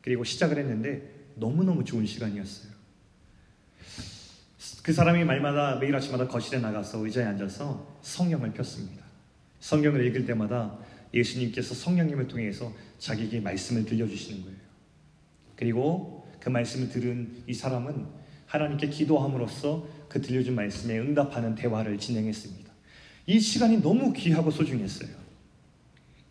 [0.02, 2.74] 그리고 시작을 했는데 너무너무 좋은 시간이었어요.
[4.84, 9.04] 그 사람이 말마다 매일 아침마다 거실에 나가서 의자에 앉아서 성경을 폈습니다.
[9.62, 10.78] 성경을 읽을 때마다
[11.14, 14.63] 예수님께서 성령님을 통해서 자기에게 말씀을 들려주시는 거예요.
[15.64, 18.06] 그리고 그 말씀을 들은 이 사람은
[18.48, 22.70] 하나님께 기도함으로써 그 들려준 말씀에 응답하는 대화를 진행했습니다.
[23.28, 25.10] 이 시간이 너무 귀하고 소중했어요.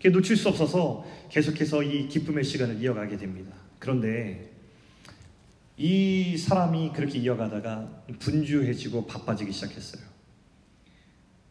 [0.05, 3.57] 놓칠 수 없어서 계속해서 이 기쁨의 시간을 이어가게 됩니다.
[3.79, 4.51] 그런데
[5.79, 10.03] 이 사람이 그렇게 이어가다가 분주해지고 바빠지기 시작했어요.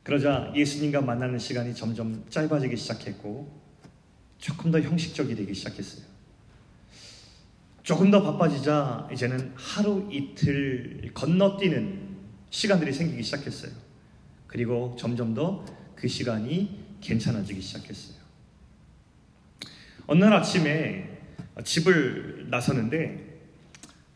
[0.04, 3.60] 그러자 예수님과 만나는 시간이 점점 짧아지기 시작했고
[4.38, 6.11] 조금 더 형식적이 되기 시작했어요.
[7.84, 12.10] 조금 더 바빠지자 이제는 하루 이틀 건너뛰는
[12.50, 13.72] 시간들이 생기기 시작했어요.
[14.48, 15.66] 그리고 점점 더
[16.02, 18.18] 그 시간이 괜찮아지기 시작했어요.
[20.08, 21.20] 어느 날 아침에
[21.64, 23.40] 집을 나서는데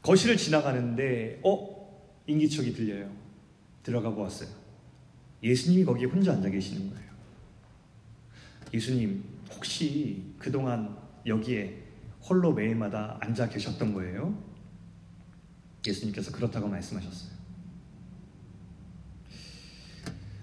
[0.01, 1.75] 거실을 지나가는데 어?
[2.25, 3.15] 인기척이 들려요.
[3.83, 4.49] 들어가 보았어요.
[5.43, 7.11] 예수님이 거기에 혼자 앉아 계시는 거예요.
[8.73, 9.23] 예수님
[9.53, 10.97] 혹시 그동안
[11.27, 11.83] 여기에
[12.27, 14.35] 홀로 매일마다 앉아 계셨던 거예요?
[15.85, 17.35] 예수님께서 그렇다고 말씀하셨어요.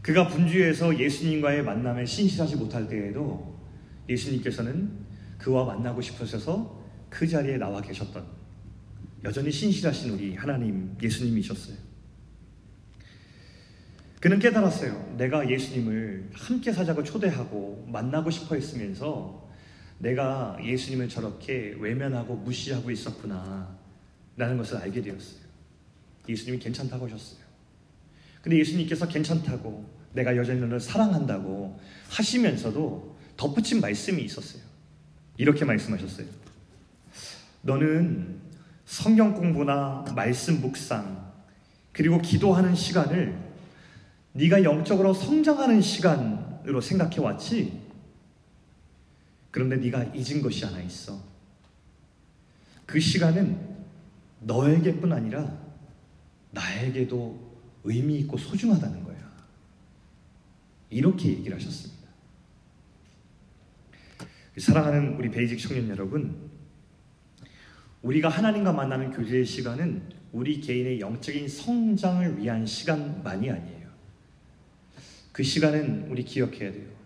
[0.00, 3.58] 그가 분주해서 예수님과의 만남에 신실하지 못할 때에도
[4.08, 4.90] 예수님께서는
[5.38, 8.24] 그와 만나고 싶으셔서 그 자리에 나와 계셨던
[9.24, 11.76] 여전히 신실하신 우리 하나님 예수님이셨어요.
[14.20, 15.14] 그는 깨달았어요.
[15.18, 19.50] 내가 예수님을 함께 사자고 초대하고 만나고 싶어 했으면서
[20.02, 23.68] 내가 예수님을 저렇게 외면하고 무시하고 있었구나.
[24.36, 25.42] 라는 것을 알게 되었어요.
[26.28, 27.40] 예수님이 괜찮다고 하셨어요.
[28.40, 34.62] 근데 예수님께서 괜찮다고 내가 여전히 너를 사랑한다고 하시면서도 덧붙인 말씀이 있었어요.
[35.36, 36.26] 이렇게 말씀하셨어요.
[37.62, 38.40] 너는
[38.84, 41.32] 성경 공부나 말씀 묵상
[41.92, 43.38] 그리고 기도하는 시간을
[44.32, 47.81] 네가 영적으로 성장하는 시간으로 생각해 왔지.
[49.52, 51.22] 그런데 네가 잊은 것이 하나 있어.
[52.86, 53.76] 그 시간은
[54.40, 55.56] 너에게뿐 아니라
[56.50, 57.52] 나에게도
[57.84, 59.12] 의미 있고 소중하다는 거야.
[60.90, 62.02] 이렇게 얘기를 하셨습니다.
[64.58, 66.50] 사랑하는 우리 베이직 청년 여러분,
[68.02, 73.88] 우리가 하나님과 만나는 교제의 시간은 우리 개인의 영적인 성장을 위한 시간만이 아니에요.
[75.30, 77.01] 그 시간은 우리 기억해야 돼요.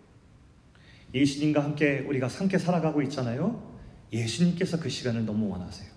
[1.15, 3.77] 예수님과 함께 우리가 함께 살아가고 있잖아요.
[4.13, 5.91] 예수님께서 그 시간을 너무 원하세요.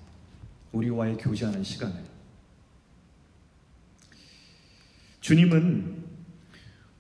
[0.72, 2.04] 우리와의 교제하는 시간을.
[5.22, 6.06] 주님은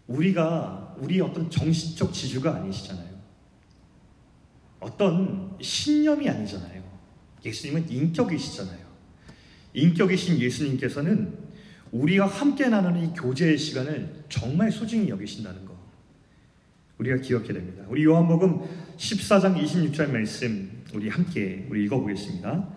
[0.07, 3.09] 우리가 우리 어떤 정신적 지주가 아니시잖아요.
[4.79, 6.83] 어떤 신념이 아니잖아요.
[7.45, 8.89] 예수님은 인격이시잖아요.
[9.73, 11.37] 인격이신 예수님께서는
[11.91, 15.68] 우리가 함께 나누는 이 교제의 시간을 정말 소중히 여기신다는 거.
[16.99, 17.83] 우리가 기억해야 됩니다.
[17.87, 18.59] 우리 요한복음
[18.97, 22.67] 14장 26절 말씀 우리 함께 우리 읽어보겠습니다.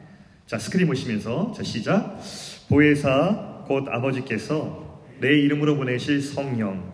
[0.46, 2.20] 자 스크린 보시면서 자 시작.
[2.68, 6.92] 보혜사 곧 아버지께서 내 이름으로 보내실 성령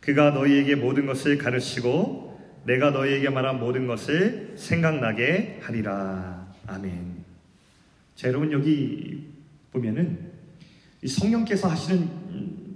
[0.00, 6.50] 그가 너희에게 모든 것을 가르치고 내가 너희에게 말한 모든 것을 생각나게 하리라.
[6.66, 7.24] 아멘.
[8.14, 9.28] 자 여러분 여기
[9.70, 10.30] 보면은
[11.06, 12.08] 성령께서 하시는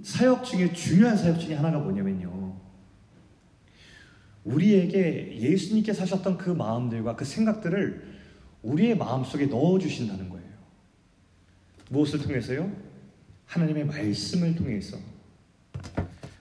[0.03, 2.34] 사역 중에 중요한 사역 중에 하나가 뭐냐면요.
[4.45, 8.15] 우리에게 예수님께 사셨던 그 마음들과 그 생각들을
[8.61, 10.45] 우리의 마음속에 넣어주신다는 거예요.
[11.89, 12.71] 무엇을 통해서요?
[13.45, 14.97] 하나님의 말씀을 통해서.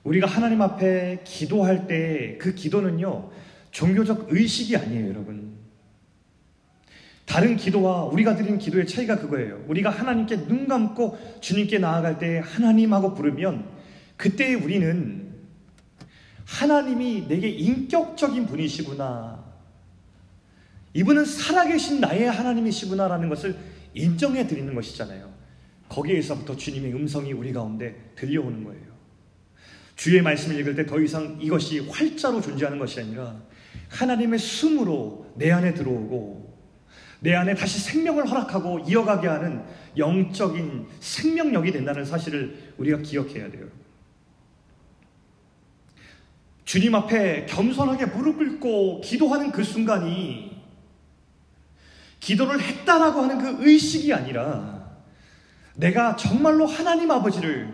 [0.04, 3.30] 우리가 하나님 앞에 기도할 때 그 기도는요,
[3.70, 5.54] 종교적 의식이 아니에요, 여러분.
[7.24, 9.64] 다른 기도와 우리가 드리는 기도의 차이가 그거예요.
[9.66, 13.66] 우리가 하나님께 눈 감고 주님께 나아갈 때 하나님하고 부르면
[14.16, 15.23] 그때 우리는
[16.46, 19.44] 하나님이 내게 인격적인 분이시구나.
[20.94, 23.56] 이분은 살아계신 나의 하나님이시구나라는 것을
[23.94, 25.32] 인정해 드리는 것이잖아요.
[25.88, 28.94] 거기에서부터 주님의 음성이 우리 가운데 들려오는 거예요.
[29.96, 33.40] 주의 말씀을 읽을 때 더 이상 이것이 활자로 존재하는 것이 아니라
[33.90, 36.54] 하나님의 숨으로 내 안에 들어오고
[37.20, 39.62] 내 안에 다시 생명을 허락하고 이어가게 하는
[39.96, 43.66] 영적인 생명력이 된다는 사실을 우리가 기억해야 돼요.
[46.74, 50.60] 주님 앞에 겸손하게 무릎 꿇고 기도하는 그 순간이
[52.18, 54.84] 기도를 했다라고 하는 그 의식이 아니라
[55.76, 57.72] 내가 정말로 하나님 아버지를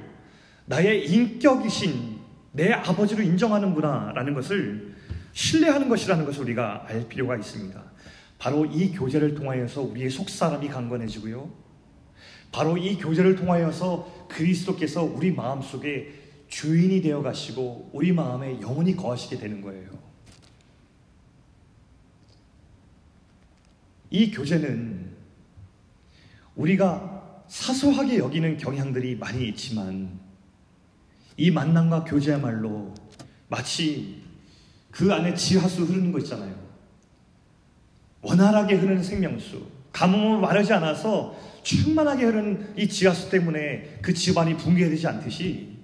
[0.66, 2.18] 나의 인격이신
[2.52, 4.94] 내 아버지로 인정하는구나라는 것을
[5.32, 7.82] 신뢰하는 것이라는 것을 우리가 알 필요가 있습니다.
[8.38, 11.50] 바로 이 교제를 통하여서 우리의 속사람이 강건해지고요.
[12.52, 19.62] 바로 이 교제를 통하여서 그리스도께서 우리 마음속에 주인이 되어 가시고 우리 마음에 영원히 거하시게 되는
[19.62, 19.88] 거예요.
[24.10, 25.10] 이 교제는
[26.56, 30.18] 우리가 사소하게 여기는 경향들이 많이 있지만
[31.36, 32.92] 이 만남과 교제야말로
[33.48, 34.22] 마치
[34.90, 36.54] 그 안에 지하수 흐르는 거 있잖아요.
[38.22, 39.66] 원활하게 흐르는 생명수.
[39.92, 45.79] 가뭄을 마르지 않아서 충만하게 흐르는 이 지하수 때문에 그 집안이 붕괴되지 않듯이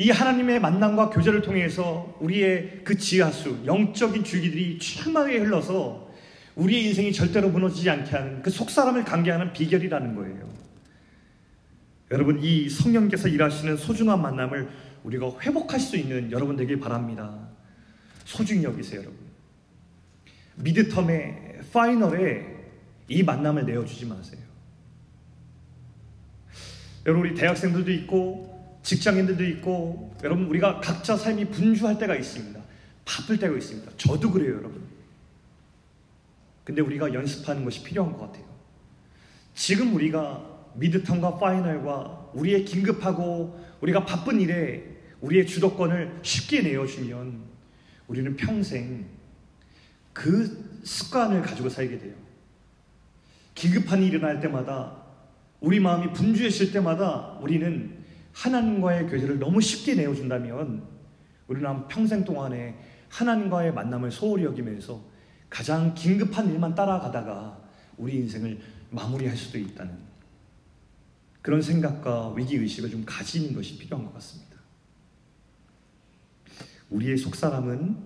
[0.00, 6.08] 이 하나님의 만남과 교제를 통해서 우리의 그 지하수, 영적인 줄기들이 충만하게 흘러서
[6.54, 10.48] 우리의 인생이 절대로 무너지지 않게 하는 그 속사람을 관계하는 비결이라는 거예요.
[12.12, 14.68] 여러분, 이 성령께서 일하시는 소중한 만남을
[15.02, 17.48] 우리가 회복할 수 있는 여러분 되길 바랍니다.
[18.24, 19.18] 소중히 여기세요, 여러분.
[20.62, 22.56] 미드텀의 파이널에
[23.08, 24.40] 이 만남을 내어주지 마세요.
[27.04, 28.47] 여러분, 우리 대학생들도 있고,
[28.82, 32.60] 직장인들도 있고 여러분 우리가 각자 삶이 분주할 때가 있습니다.
[33.04, 33.92] 바쁠 때가 있습니다.
[33.96, 34.82] 저도 그래요, 여러분.
[36.64, 38.44] 근데 우리가 연습하는 것이 필요한 것 같아요.
[39.54, 40.44] 지금 우리가
[40.78, 44.84] 미드텀과 파이널과 우리의 긴급하고 우리가 바쁜 일에
[45.20, 47.42] 우리의 주도권을 쉽게 내어주면
[48.06, 49.06] 우리는 평생
[50.12, 52.14] 그 습관을 가지고 살게 돼요.
[53.54, 55.02] 긴급한 일이 일어날 때마다
[55.60, 57.97] 우리 마음이 분주해질 때마다 우리는
[58.38, 60.86] 하나님과의 교제를 너무 쉽게 내어준다면
[61.48, 65.02] 우리는 평생 동안에 하나님과의 만남을 소홀히 여기면서
[65.50, 67.60] 가장 긴급한 일만 따라가다가
[67.96, 69.98] 우리 인생을 마무리할 수도 있다는
[71.42, 74.56] 그런 생각과 위기의식을 좀 가지는 것이 필요한 것 같습니다.
[76.90, 77.96] 우리의 속사람은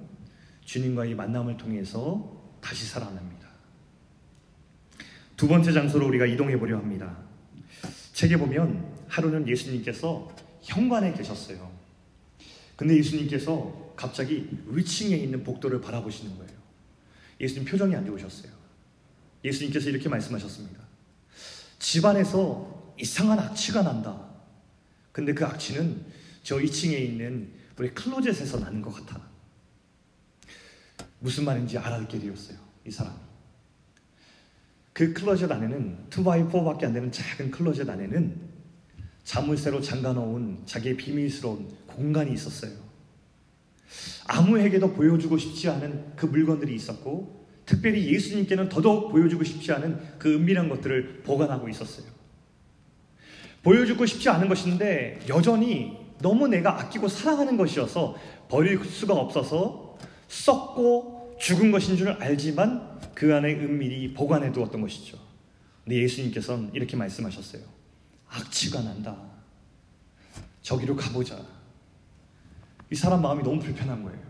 [0.64, 3.48] 주님과의 만남을 통해서 다시 살아납니다.
[5.36, 7.18] 두 번째 장소로 우리가 이동해 보려 합니다.
[8.12, 11.70] 책에 보면 하루는 예수님께서 현관에 계셨어요.
[12.76, 16.52] 근데 예수님께서 갑자기 위층에 있는 복도를 바라보시는 거예요.
[17.38, 18.50] 예수님 표정이 안 좋으셨어요.
[19.44, 20.80] 예수님께서 이렇게 말씀하셨습니다.
[21.78, 24.30] 집안에서 이상한 악취가 난다.
[25.12, 26.06] 근데 그 악취는
[26.42, 29.20] 저 2층에 있는 우리 클로젯에서 나는 것 같아.
[31.18, 32.56] 무슨 말인지 알아듣게 되었어요.
[32.86, 33.16] 이 사람이.
[34.94, 38.51] 그 클로젯 안에는 2x4밖에 안 되는 작은 클로젯 안에는
[39.24, 42.72] 자물쇠로 잠가놓은 자기의 비밀스러운 공간이 있었어요.
[44.26, 50.68] 아무에게도 보여주고 싶지 않은 그 물건들이 있었고, 특별히 예수님께는 더더욱 보여주고 싶지 않은 그 은밀한
[50.68, 52.06] 것들을 보관하고 있었어요.
[53.62, 58.16] 보여주고 싶지 않은 것인데, 여전히 너무 내가 아끼고 사랑하는 것이어서
[58.48, 65.18] 버릴 수가 없어서 썩고 죽은 것인 줄 알지만 그 안에 은밀히 보관해 두었던 것이죠.
[65.84, 67.71] 근데 예수님께서는 이렇게 말씀하셨어요.
[68.32, 69.16] 악취가 난다.
[70.62, 71.38] 저기로 가보자.
[72.90, 74.20] 이 사람 마음이 너무 불편한 거예요.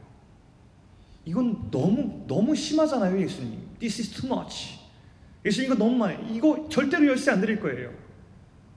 [1.24, 3.76] 이건 너무 너무 심하잖아요, 예수님.
[3.78, 4.80] This is too much.
[5.44, 6.36] 예수님 이거 너무 많이.
[6.36, 7.92] 이거 절대로 열쇠 안 드릴 거예요.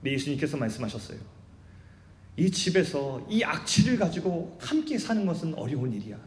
[0.02, 1.18] 네, 예수님께서 말씀하셨어요.
[2.36, 6.18] 이 집에서 이 악취를 가지고 함께 사는 것은 어려운 일이야.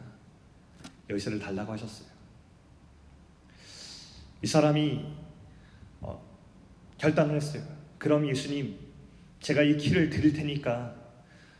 [1.09, 2.09] 열쇠를 달라고 하셨어요.
[4.41, 5.05] 이 사람이
[6.01, 6.21] 어,
[6.97, 7.63] 결단을 했어요.
[7.97, 8.88] 그럼 예수님,
[9.41, 10.95] 제가 이 키를 드릴 테니까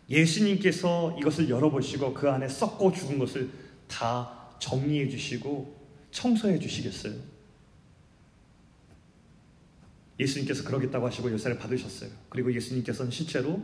[0.09, 3.49] 예수님께서 이것을 열어보시고 그 안에 썩고 죽은 것을
[3.87, 5.77] 다 정리해 주시고
[6.11, 7.13] 청소해 주시겠어요?
[10.19, 12.09] 예수님께서 그러겠다고 하시고 요새를 받으셨어요.
[12.27, 13.61] 그리고 예수님께서는 실제로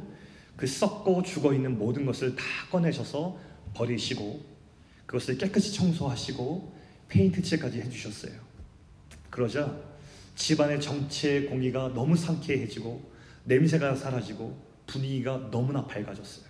[0.55, 3.37] 그 썩고 죽어 있는 모든 것을 다 꺼내셔서
[3.73, 4.45] 버리시고
[5.05, 6.73] 그것을 깨끗이 청소하시고
[7.09, 8.33] 페인트 칠까지 해주셨어요.
[9.29, 9.77] 그러자
[10.35, 13.14] 집안의 정체 공기가 너무 상쾌해지고
[13.45, 16.45] 냄새가 사라지고 분위기가 너무나 밝아졌어요.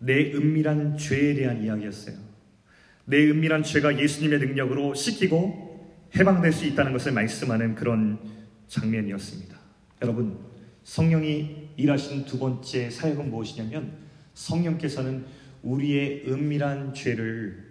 [0.00, 2.16] 내 은밀한 죄에 대한 이야기였어요.
[3.04, 5.68] 내 은밀한 죄가 예수님의 능력으로 씻기고
[6.16, 8.18] 해방될 수 있다는 것을 말씀하는 그런
[8.68, 9.58] 장면이었습니다.
[10.02, 10.38] 여러분,
[10.84, 13.98] 성령이 일하신 두 번째 사역은 무엇이냐면
[14.34, 15.26] 성령께서는
[15.62, 17.66] 우리의 은밀한 죄를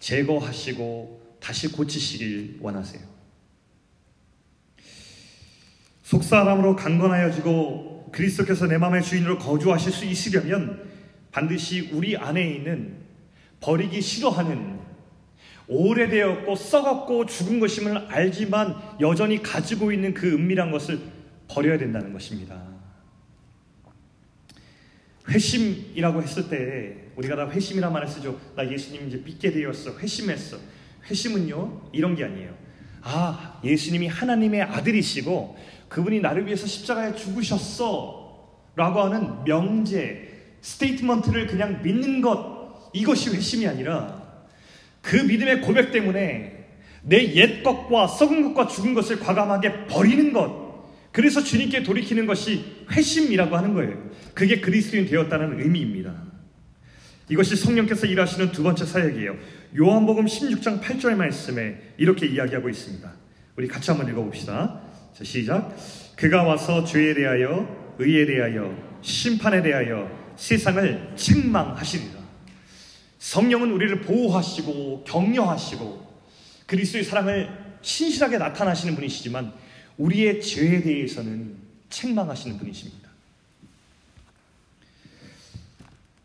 [0.00, 3.13] 제거하시고 다시 고치시길 원하세요.
[6.14, 10.80] 속사람으로 강건하여지고 그리스도께서 내 마음의 주인으로 거주하실 수 있으려면
[11.32, 12.98] 반드시 우리 안에 있는
[13.60, 14.78] 버리기 싫어하는
[15.66, 21.00] 오래되었고 썩었고 죽은 것임을 알지만 여전히 가지고 있는 그 은밀한 것을
[21.48, 22.62] 버려야 된다는 것입니다.
[25.28, 28.38] 회심이라고 했을 때 우리가 다 회심이란 말을 쓰죠.
[28.54, 29.98] 나 예수님 이제 믿게 되었어.
[29.98, 30.58] 회심했어.
[31.10, 32.54] 회심은요 이런 게 아니에요.
[33.02, 35.56] 아 예수님이 하나님의 아들이시고
[35.88, 38.24] 그분이 나를 위해서 십자가에 죽으셨어
[38.76, 44.22] 라고 하는 명제 statement를 그냥 믿는 것 이것이 회심이 아니라
[45.02, 46.52] 그 믿음의 고백 때문에
[47.02, 50.64] 내 옛 것과 썩은 것과 죽은 것을 과감하게 버리는 것
[51.12, 54.10] 그래서 주님께 돌이키는 것이 회심이라고 하는 거예요.
[54.34, 56.12] 그게 그리스도인 되었다는 의미입니다.
[57.28, 59.36] 이것이 성령께서 일하시는 두 번째 사역이에요.
[59.78, 63.12] 요한복음 16장 8절 말씀에 이렇게 이야기하고 있습니다.
[63.56, 64.80] 우리 같이 한번 읽어봅시다.
[65.16, 65.76] 자, 시작.
[66.16, 72.14] 그가 와서 죄에 대하여, 의에 대하여, 심판에 대하여 세상을 책망하시리라.
[73.20, 76.14] 성령은 우리를 보호하시고 격려하시고
[76.66, 77.48] 그리스도의 사랑을
[77.80, 79.52] 신실하게 나타나시는 분이시지만
[79.98, 81.54] 우리의 죄에 대해서는
[81.90, 83.08] 책망하시는 분이십니다.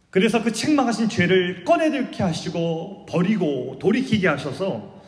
[0.09, 4.98] 그래서 그 책망하신 죄를 꺼내들게 하시고 버리고 돌이키게 하셔서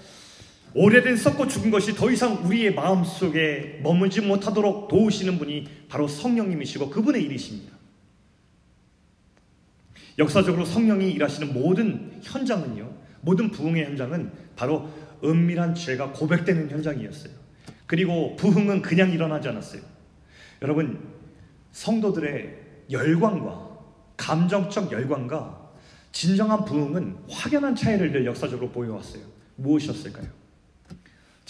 [0.74, 6.90] 오래된 썩고 죽은 것이 더 이상 우리의 마음 속에 머물지 못하도록 도우시는 분이 바로 성령님이시고
[6.90, 7.76] 그분의 일이십니다.
[10.18, 12.90] 역사적으로 성령이 일하시는 모든 현장은요,
[13.22, 14.90] 모든 부흥의 현장은 바로
[15.24, 17.34] 은밀한 죄가 고백되는 현장이었어요.
[17.86, 19.82] 그리고 부흥은 그냥 일어나지 않았어요.
[20.62, 21.00] 여러분,
[21.72, 22.60] 성도들의
[22.90, 23.72] 열광과
[24.16, 25.72] 감정적 열광과
[26.12, 29.24] 진정한 부흥은 확연한 차이를 늘 역사적으로 보여왔어요.
[29.56, 30.41] 무엇이었을까요?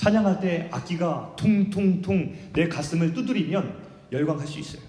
[0.01, 3.75] 찬양할 때 악기가 퉁퉁퉁 내 가슴을 두드리면
[4.11, 4.81] 열광할 수 있어요.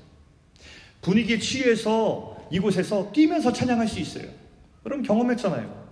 [1.03, 4.25] 분위기에 취해서 이곳에서 뛰면서 찬양할 수 있어요.
[4.87, 5.83] 여러분 경험했잖아요.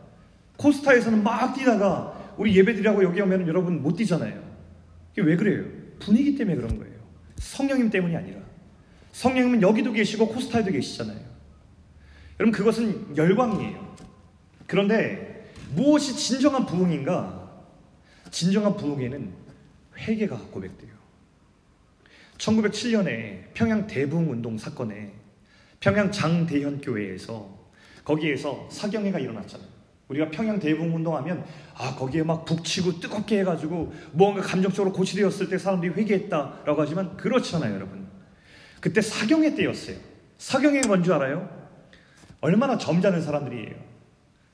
[0.57, 4.43] 코스타에서는 막 뛰다가 우리 예배드리라고 여기 오면 여러분 못 뛰잖아요.
[5.12, 5.66] 이게 왜 그래요?
[5.99, 6.95] 분위기 때문에 그런 거예요.
[7.37, 8.41] 성령님 때문이 아니라.
[9.12, 11.21] 성령님은 여기도 계시고 코스타에도 계시잖아요.
[12.39, 13.97] 여러분 그것은 열광이에요.
[14.66, 17.39] 그런데 무엇이 진정한 부흥인가?
[18.31, 19.33] 진정한 부흥에는
[19.99, 20.91] 회개가 고백돼요.
[22.39, 25.12] 1907년에 평양 대부흥 운동 사건에
[25.78, 27.59] 평양 장대현 교회에서
[28.05, 29.68] 거기에서 사경회가 일어났잖아요.
[30.09, 31.45] 우리가 평양 대부흥 운동하면
[31.76, 38.09] 아 거기에 막 북치고 뜨겁게 해가지고 뭔가 감정적으로 고치되었을 때 사람들이 회개했다라고 하지만 그렇잖아요, 여러분.
[38.81, 39.97] 그때 사경회 때였어요.
[40.39, 41.49] 사경회가 뭔지 알아요?
[42.41, 43.74] 얼마나 점잖은 사람들이에요.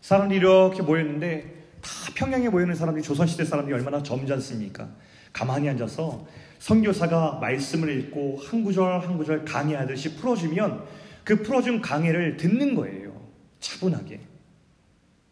[0.00, 1.55] 사람들이 이렇게 모였는데
[1.86, 4.88] 다 평양에 모여있는 사람들이 조선시대 사람들이 얼마나 점잖습니까?
[5.32, 6.26] 가만히 앉아서
[6.58, 10.84] 선교사가 말씀을 읽고 한 구절 한 구절 강의하듯이 풀어주면
[11.22, 13.14] 그 풀어준 강의를 듣는 거예요.
[13.60, 14.20] 차분하게.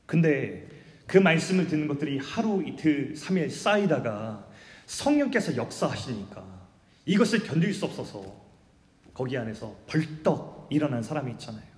[0.06, 0.68] 근데
[1.06, 4.46] 그 말씀을 듣는 것들이 하루 이틀 3일 쌓이다가
[4.86, 6.44] 성령께서 역사하시니까
[7.06, 8.44] 이것을 견딜 수 없어서
[9.12, 11.74] 거기 안에서 벌떡 일어난 사람이 있잖아요.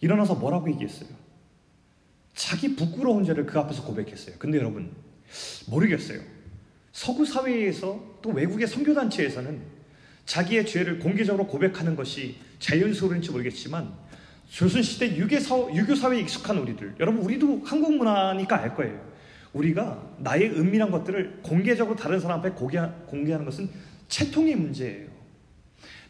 [0.00, 1.25] 일어나서 뭐라고 얘기했어요?
[2.36, 4.36] 자기 부끄러운 죄를 그 앞에서 고백했어요.
[4.38, 4.92] 근데 여러분,
[5.68, 6.20] 모르겠어요.
[6.92, 9.60] 서구 사회에서 또 외국의 선교단체에서는
[10.26, 13.92] 자기의 죄를 공개적으로 고백하는 것이 자연스러운지 모르겠지만
[14.50, 19.00] 조선시대 유교사, 유교사회에 익숙한 우리들, 여러분, 우리도 한국 문화니까 알 거예요.
[19.54, 23.70] 우리가 나의 은밀한 것들을 공개적으로 다른 사람 앞에 공개하는 것은
[24.08, 25.08] 채통의 문제예요.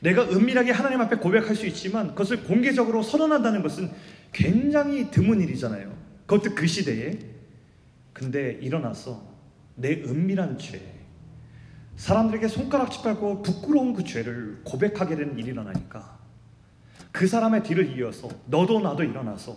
[0.01, 3.91] 내가 은밀하게 하나님 앞에 고백할 수 있지만 그것을 공개적으로 선언한다는 것은
[4.33, 5.96] 굉장히 드문 일이잖아요.
[6.27, 7.19] 그것도 그 시대에.
[8.13, 9.23] 근데 일어나서
[9.75, 10.81] 내 은밀한 죄,
[11.97, 16.19] 사람들에게 손가락질 빨고 부끄러운 그 죄를 고백하게 되는 일이 일어나니까
[17.13, 19.57] 그 사람의 뒤를 이어서 너도 나도 일어나서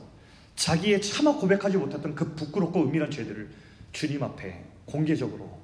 [0.56, 3.50] 자기의 차마 고백하지 못했던 그 부끄럽고 은밀한 죄들을
[3.92, 5.60] 주님 앞에 공개적으로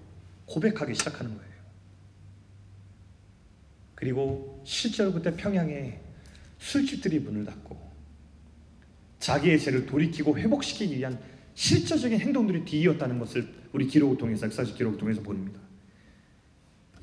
[0.45, 1.55] 고백하기 시작하는 거예요.
[3.93, 5.99] 그리고 실제로 그때 평양에
[6.59, 7.84] 술집들이 문을 닫고
[9.19, 11.19] 자기의 죄를 돌이키고 회복시키기 위한
[11.53, 15.59] 실제적인 행동들이 뒤이었다는 것을 우리 기록을 통해서 역사적 기록을 통해서 보입니다.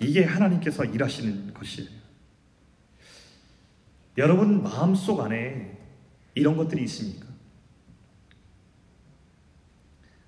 [0.01, 1.89] 이게 하나님께서 일하시는 것이에요.
[4.19, 5.79] 여러분 마음속 안에
[6.35, 7.27] 이런 것들이 있습니까?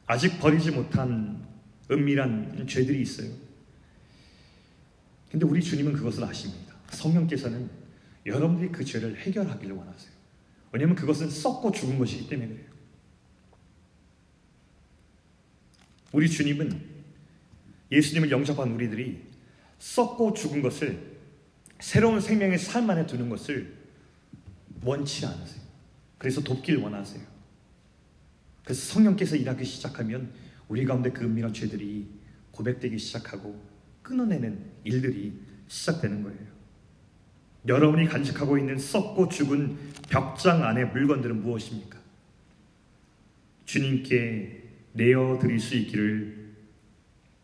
[0.06, 1.46] 아직 버리지 못한
[1.90, 3.30] 은밀한 죄들이 있어요.
[5.30, 6.74] 근데 우리 주님은 그것을 아십니다.
[6.90, 7.68] 성령께서는
[8.24, 10.13] 여러분들이 그 죄를 해결하기를 원하세요.
[10.74, 12.68] 왜냐하면 그것은 썩고 죽은 것이기 때문에 그래요.
[16.10, 16.94] 우리 주님은
[17.92, 19.22] 예수님을 영접한 우리들이
[19.78, 21.14] 썩고 죽은 것을
[21.78, 23.72] 새로운 생명의 삶 안에 두는 것을
[24.82, 25.62] 원치 않으세요.
[26.18, 27.24] 그래서 돕길 원하세요.
[28.64, 30.32] 그래서 성령께서 일하기 시작하면
[30.66, 32.08] 우리 가운데 그 은밀한 죄들이
[32.50, 33.62] 고백되기 시작하고
[34.02, 36.53] 끊어내는 일들이 시작되는 거예요.
[37.66, 39.76] 여러분이 간직하고 있는 썩고 죽은
[40.08, 41.98] 벽장 안의 물건들은 무엇입니까?
[43.64, 44.62] 주님께
[44.92, 46.52] 내어 드릴 수 있기를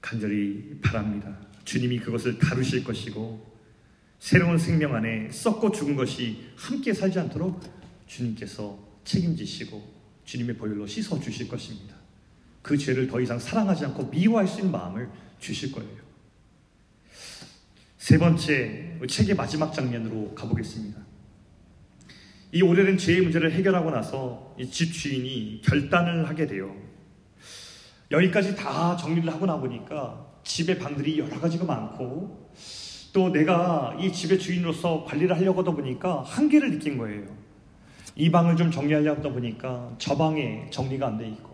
[0.00, 1.36] 간절히 바랍니다.
[1.64, 3.50] 주님이 그것을 다루실 것이고
[4.18, 7.60] 새로운 생명 안에 썩고 죽은 것이 함께 살지 않도록
[8.06, 11.96] 주님께서 책임지시고 주님의 보혈로 씻어 주실 것입니다.
[12.62, 15.08] 그 죄를 더 이상 사랑하지 않고 미워할 수 있는 마음을
[15.38, 15.98] 주실 거예요.
[17.96, 21.00] 세 번째, 책의 마지막 장면으로 가보겠습니다.
[22.52, 26.74] 이 오래된 죄의 문제를 해결하고 나서 이 집 주인이 결단을 하게 돼요.
[28.10, 32.50] 여기까지 다 정리를 하고 나보니까 집의 방들이 여러 가지가 많고
[33.12, 37.24] 또 내가 이 집의 주인으로서 관리를 하려고 하다 보니까 한계를 느낀 거예요.
[38.16, 41.50] 이 방을 좀 정리하려고 하다 보니까 저 방에 정리가 안 돼 있고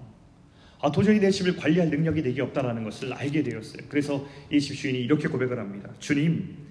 [0.81, 3.83] 아, 도저히 내 집을 관리할 능력이 내게 없다라는 것을 알게 되었어요.
[3.89, 5.91] 그래서 이 집 주인이 이렇게 고백을 합니다.
[5.99, 6.66] 주님,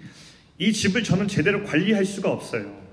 [0.58, 2.84] 이 집을 저는 제대로 관리할 수가 없어요.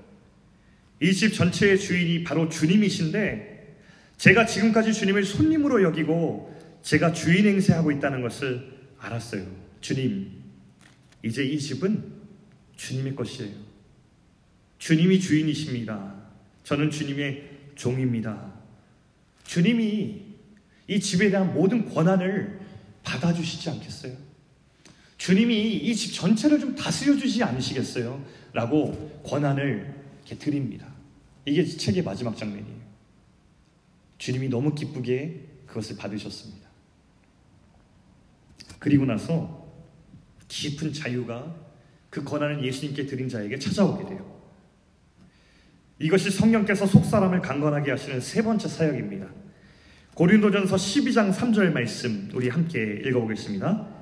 [1.01, 3.77] 이 집 전체의 주인이 바로 주님이신데
[4.17, 9.45] 제가 지금까지 주님을 손님으로 여기고 제가 주인 행세하고 있다는 것을 알았어요.
[9.81, 10.31] 주님,
[11.23, 12.03] 이제 이 집은
[12.77, 13.53] 주님의 것이에요.
[14.77, 16.15] 주님이 주인이십니다.
[16.63, 18.53] 저는 주님의 종입니다.
[19.45, 20.21] 주님이
[20.87, 22.59] 이 집에 대한 모든 권한을
[23.03, 24.15] 받아주시지 않겠어요?
[25.23, 28.21] 주님이 이 집 전체를 좀 다스려 주지 않으시겠어요?
[28.51, 30.03] 라고 권한을
[30.37, 30.85] 드립니다.
[31.45, 32.75] 이게 책의 마지막 장면이에요.
[34.17, 36.67] 주님이 너무 기쁘게 그것을 받으셨습니다.
[38.79, 39.65] 그리고 나서
[40.49, 41.55] 깊은 자유가
[42.09, 44.41] 그 권한을 예수님께 드린 자에게 찾아오게 돼요.
[45.99, 49.29] 이것이 성령께서 속사람을 강건하게 하시는 세 번째 사역입니다.
[50.15, 53.92] 고린도전서 12장 3절 말씀 우리 함께 읽어보겠습니다.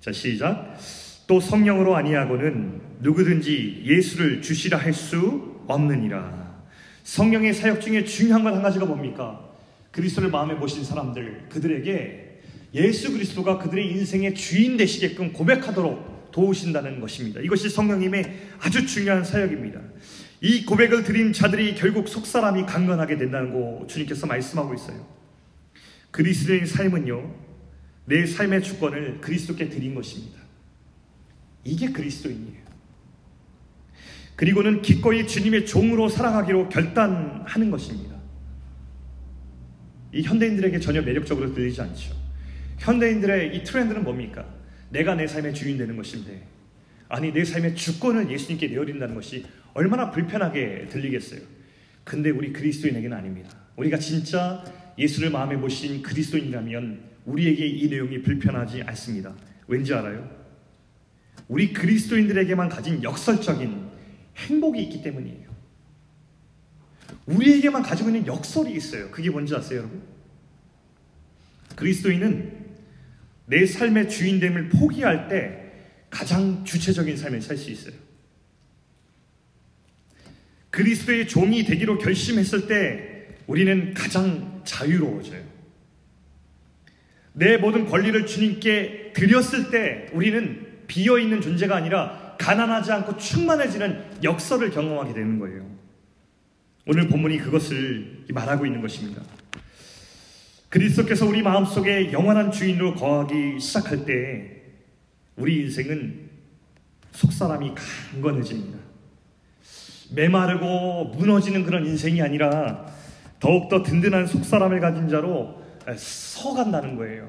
[0.00, 0.78] 자 시작.
[1.26, 6.64] 또 성령으로 아니하고는 누구든지 예수를 주시라 할 수 없느니라.
[7.04, 9.48] 성령의 사역 중에 중요한 건 한 가지가 뭡니까?
[9.92, 12.40] 그리스도를 마음에 모신 사람들 그들에게
[12.74, 17.40] 예수 그리스도가 그들의 인생의 주인 되시게끔 고백하도록 도우신다는 것입니다.
[17.40, 19.80] 이것이 성령님의 아주 중요한 사역입니다.
[20.40, 25.06] 이 고백을 드린 자들이 결국 속사람이 강건하게 된다는 거 주님께서 말씀하고 있어요.
[26.12, 27.34] 그리스도의 삶은요,
[28.10, 30.40] 내 삶의 주권을 그리스도께 드린 것입니다.
[31.62, 32.60] 이게 그리스도인이에요.
[34.34, 38.16] 그리고는 기꺼이 주님의 종으로 살아가기로 결단하는 것입니다.
[40.12, 42.12] 이 현대인들에게 전혀 매력적으로 들리지 않죠.
[42.78, 44.44] 현대인들의 이 트렌드는 뭡니까?
[44.88, 46.42] 내가 내 삶의 주인 되는 것인데,
[47.08, 51.42] 아니, 내 삶의 주권을 예수님께 내어린다는 것이 얼마나 불편하게 들리겠어요.
[52.02, 53.50] 근데 우리 그리스도인에게는 아닙니다.
[53.76, 54.64] 우리가 진짜
[54.98, 59.34] 예수를 마음에 모신 그리스도인이라면 우리에게 이 내용이 불편하지 않습니다.
[59.66, 60.28] 왠지 알아요?
[61.48, 63.88] 우리 그리스도인들에게만 가진 역설적인
[64.36, 65.50] 행복이 있기 때문이에요.
[67.26, 69.10] 우리에게만 가지고 있는 역설이 있어요.
[69.10, 70.02] 그게 뭔지 아세요, 여러분?
[71.76, 72.60] 그리스도인은
[73.46, 75.72] 내 삶의 주인됨을 포기할 때
[76.08, 77.94] 가장 주체적인 삶을 살 수 있어요.
[80.70, 85.49] 그리스도의 종이 되기로 결심했을 때 우리는 가장 자유로워져요.
[87.32, 94.70] 내 모든 권리를 주님께 드렸을 때 우리는 비어 있는 존재가 아니라 가난하지 않고 충만해지는 역설을
[94.70, 95.68] 경험하게 되는 거예요.
[96.86, 99.22] 오늘 본문이 그것을 말하고 있는 것입니다.
[100.70, 104.62] 그리스도께서 우리 마음속에 영원한 주인으로 거하기 시작할 때
[105.36, 106.30] 우리 인생은
[107.12, 107.72] 속사람이
[108.12, 108.78] 강건해집니다.
[110.14, 112.86] 메마르고 무너지는 그런 인생이 아니라
[113.38, 115.60] 더욱더 든든한 속사람을 가진 자로
[115.96, 117.28] 서간다는 거예요.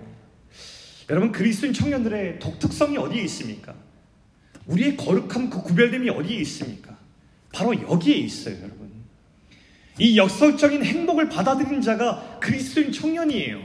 [1.10, 3.74] 여러분 그리스도인 청년들의 독특성이 어디에 있습니까?
[4.66, 6.98] 우리의 거룩함 그 구별됨이 어디에 있습니까?
[7.54, 8.92] 바로 여기에 있어요, 여러분.
[10.00, 13.62] 이 역설적인 행복을 받아들인 자가 그리스도인 청년이에요.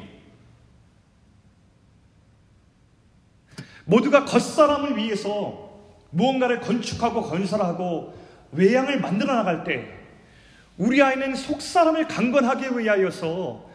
[3.84, 5.70] 모두가 겉사람을 위해서
[6.10, 8.14] 무언가를 건축하고 건설하고
[8.52, 9.86] 외양을 만들어 나갈 때
[10.76, 13.65] 우리 아이는 속사람을 강건하게 위하여서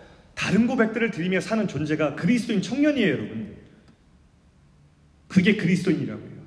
[0.41, 3.57] 다른 고백들을 드리며 사는 존재가 그리스도인 청년이에요, 여러분.
[5.27, 6.41] 그게 그리스도인이라고요.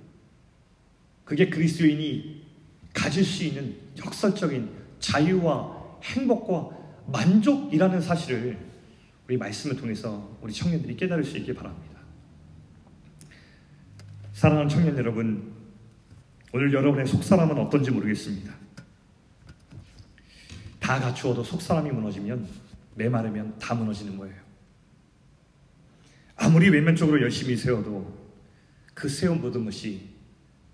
[1.25, 2.45] 그게 그리스도인이
[2.93, 4.69] 가질 수 있는 역설적인
[4.99, 6.71] 자유와 행복과
[7.07, 8.59] 만족이라는 사실을
[9.29, 12.01] 우리 말씀을 통해서 우리 청년들이 깨달을 수 있길 바랍니다.
[14.33, 15.53] 사랑하는 청년 여러분,
[16.53, 18.53] 오늘 여러분의 속사람은 어떤지 모르겠습니다.
[20.81, 22.64] 다 갖추어도 속사람이 무너지면
[22.95, 24.35] 메마르면 다 무너지는 거예요.
[26.37, 28.25] 아무리 외면적으로 열심히 세워도
[28.93, 30.09] 그 세운 모든 것이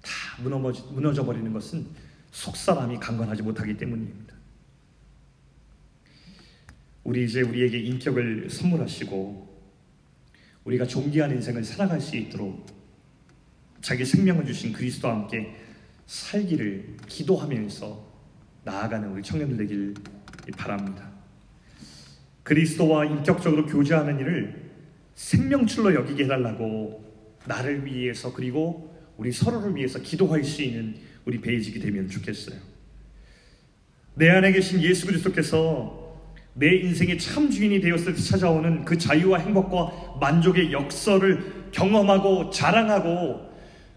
[0.03, 0.11] 다
[0.43, 1.87] 무너져 버리는 것은
[2.31, 4.35] 속사람이 강건하지 못하기 때문입니다.
[7.05, 9.51] 우리 이제 우리에게 인격을 선물하시고
[10.65, 12.67] 우리가 존귀한 인생을 살아갈 수 있도록
[13.81, 15.57] 자기 생명을 주신 그리스도와 함께
[16.07, 18.11] 살기를 기도하면서
[18.65, 19.95] 나아가는 우리 청년들 되길
[20.57, 21.10] 바랍니다.
[22.51, 24.57] 그리스도와 인격적으로 교제하는 일을
[25.15, 27.05] 생명줄로 여기게 해달라고
[27.47, 32.59] 나를 위해서 그리고 우리 서로를 위해서 기도할 수 있는 우리 베이직이 되면 좋겠어요.
[34.17, 36.19] 내 안에 계신 예수 그리스도께서
[36.55, 43.49] 내 인생의 참 주인이 되었을 때 찾아오는 그 자유와 행복과 만족의 역설을 경험하고 자랑하고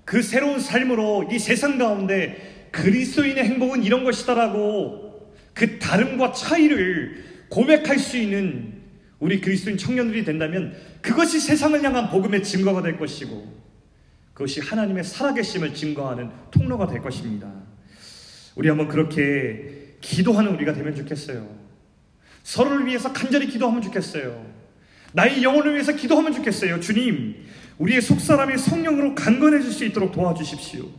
[0.06, 8.18] 그 새로운 삶으로 이 세상 가운데 그리스도인의 행복은 이런 것이다라고 그 다름과 차이를 고백할 수
[8.18, 8.82] 있는
[9.20, 13.64] 우리 그리스도인 청년들이 된다면 그것이 세상을 향한 복음의 증거가 될 것이고
[14.34, 17.52] 그것이 하나님의 살아계심을 증거하는 통로가 될 것입니다.
[18.56, 21.48] 우리 한번 그렇게 기도하는 우리가 되면 좋겠어요.
[22.44, 24.46] 서로를 위해서 간절히 기도하면 좋겠어요.
[25.14, 26.80] 나의 영혼을 위해서 기도하면 좋겠어요.
[26.80, 27.46] 주님,
[27.78, 30.90] 우리의 속사람이 성령으로 강건해질 수 있도록 도와주십시오.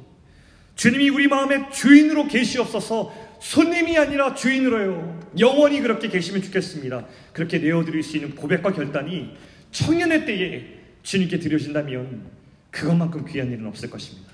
[0.77, 5.21] 주님이 우리 마음의 주인으로 계시옵소서 손님이 아니라 주인으로요.
[5.39, 7.07] 영원히 그렇게 계시면 좋겠습니다.
[7.33, 9.37] 그렇게 내어드릴 수 있는 고백과 결단이
[9.71, 10.65] 청년의 때에
[11.03, 12.31] 주님께 드려진다면
[12.71, 14.33] 그것만큼 귀한 일은 없을 것입니다.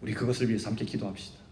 [0.00, 1.45] 우리 그것을 위해서 함께 기도합시다.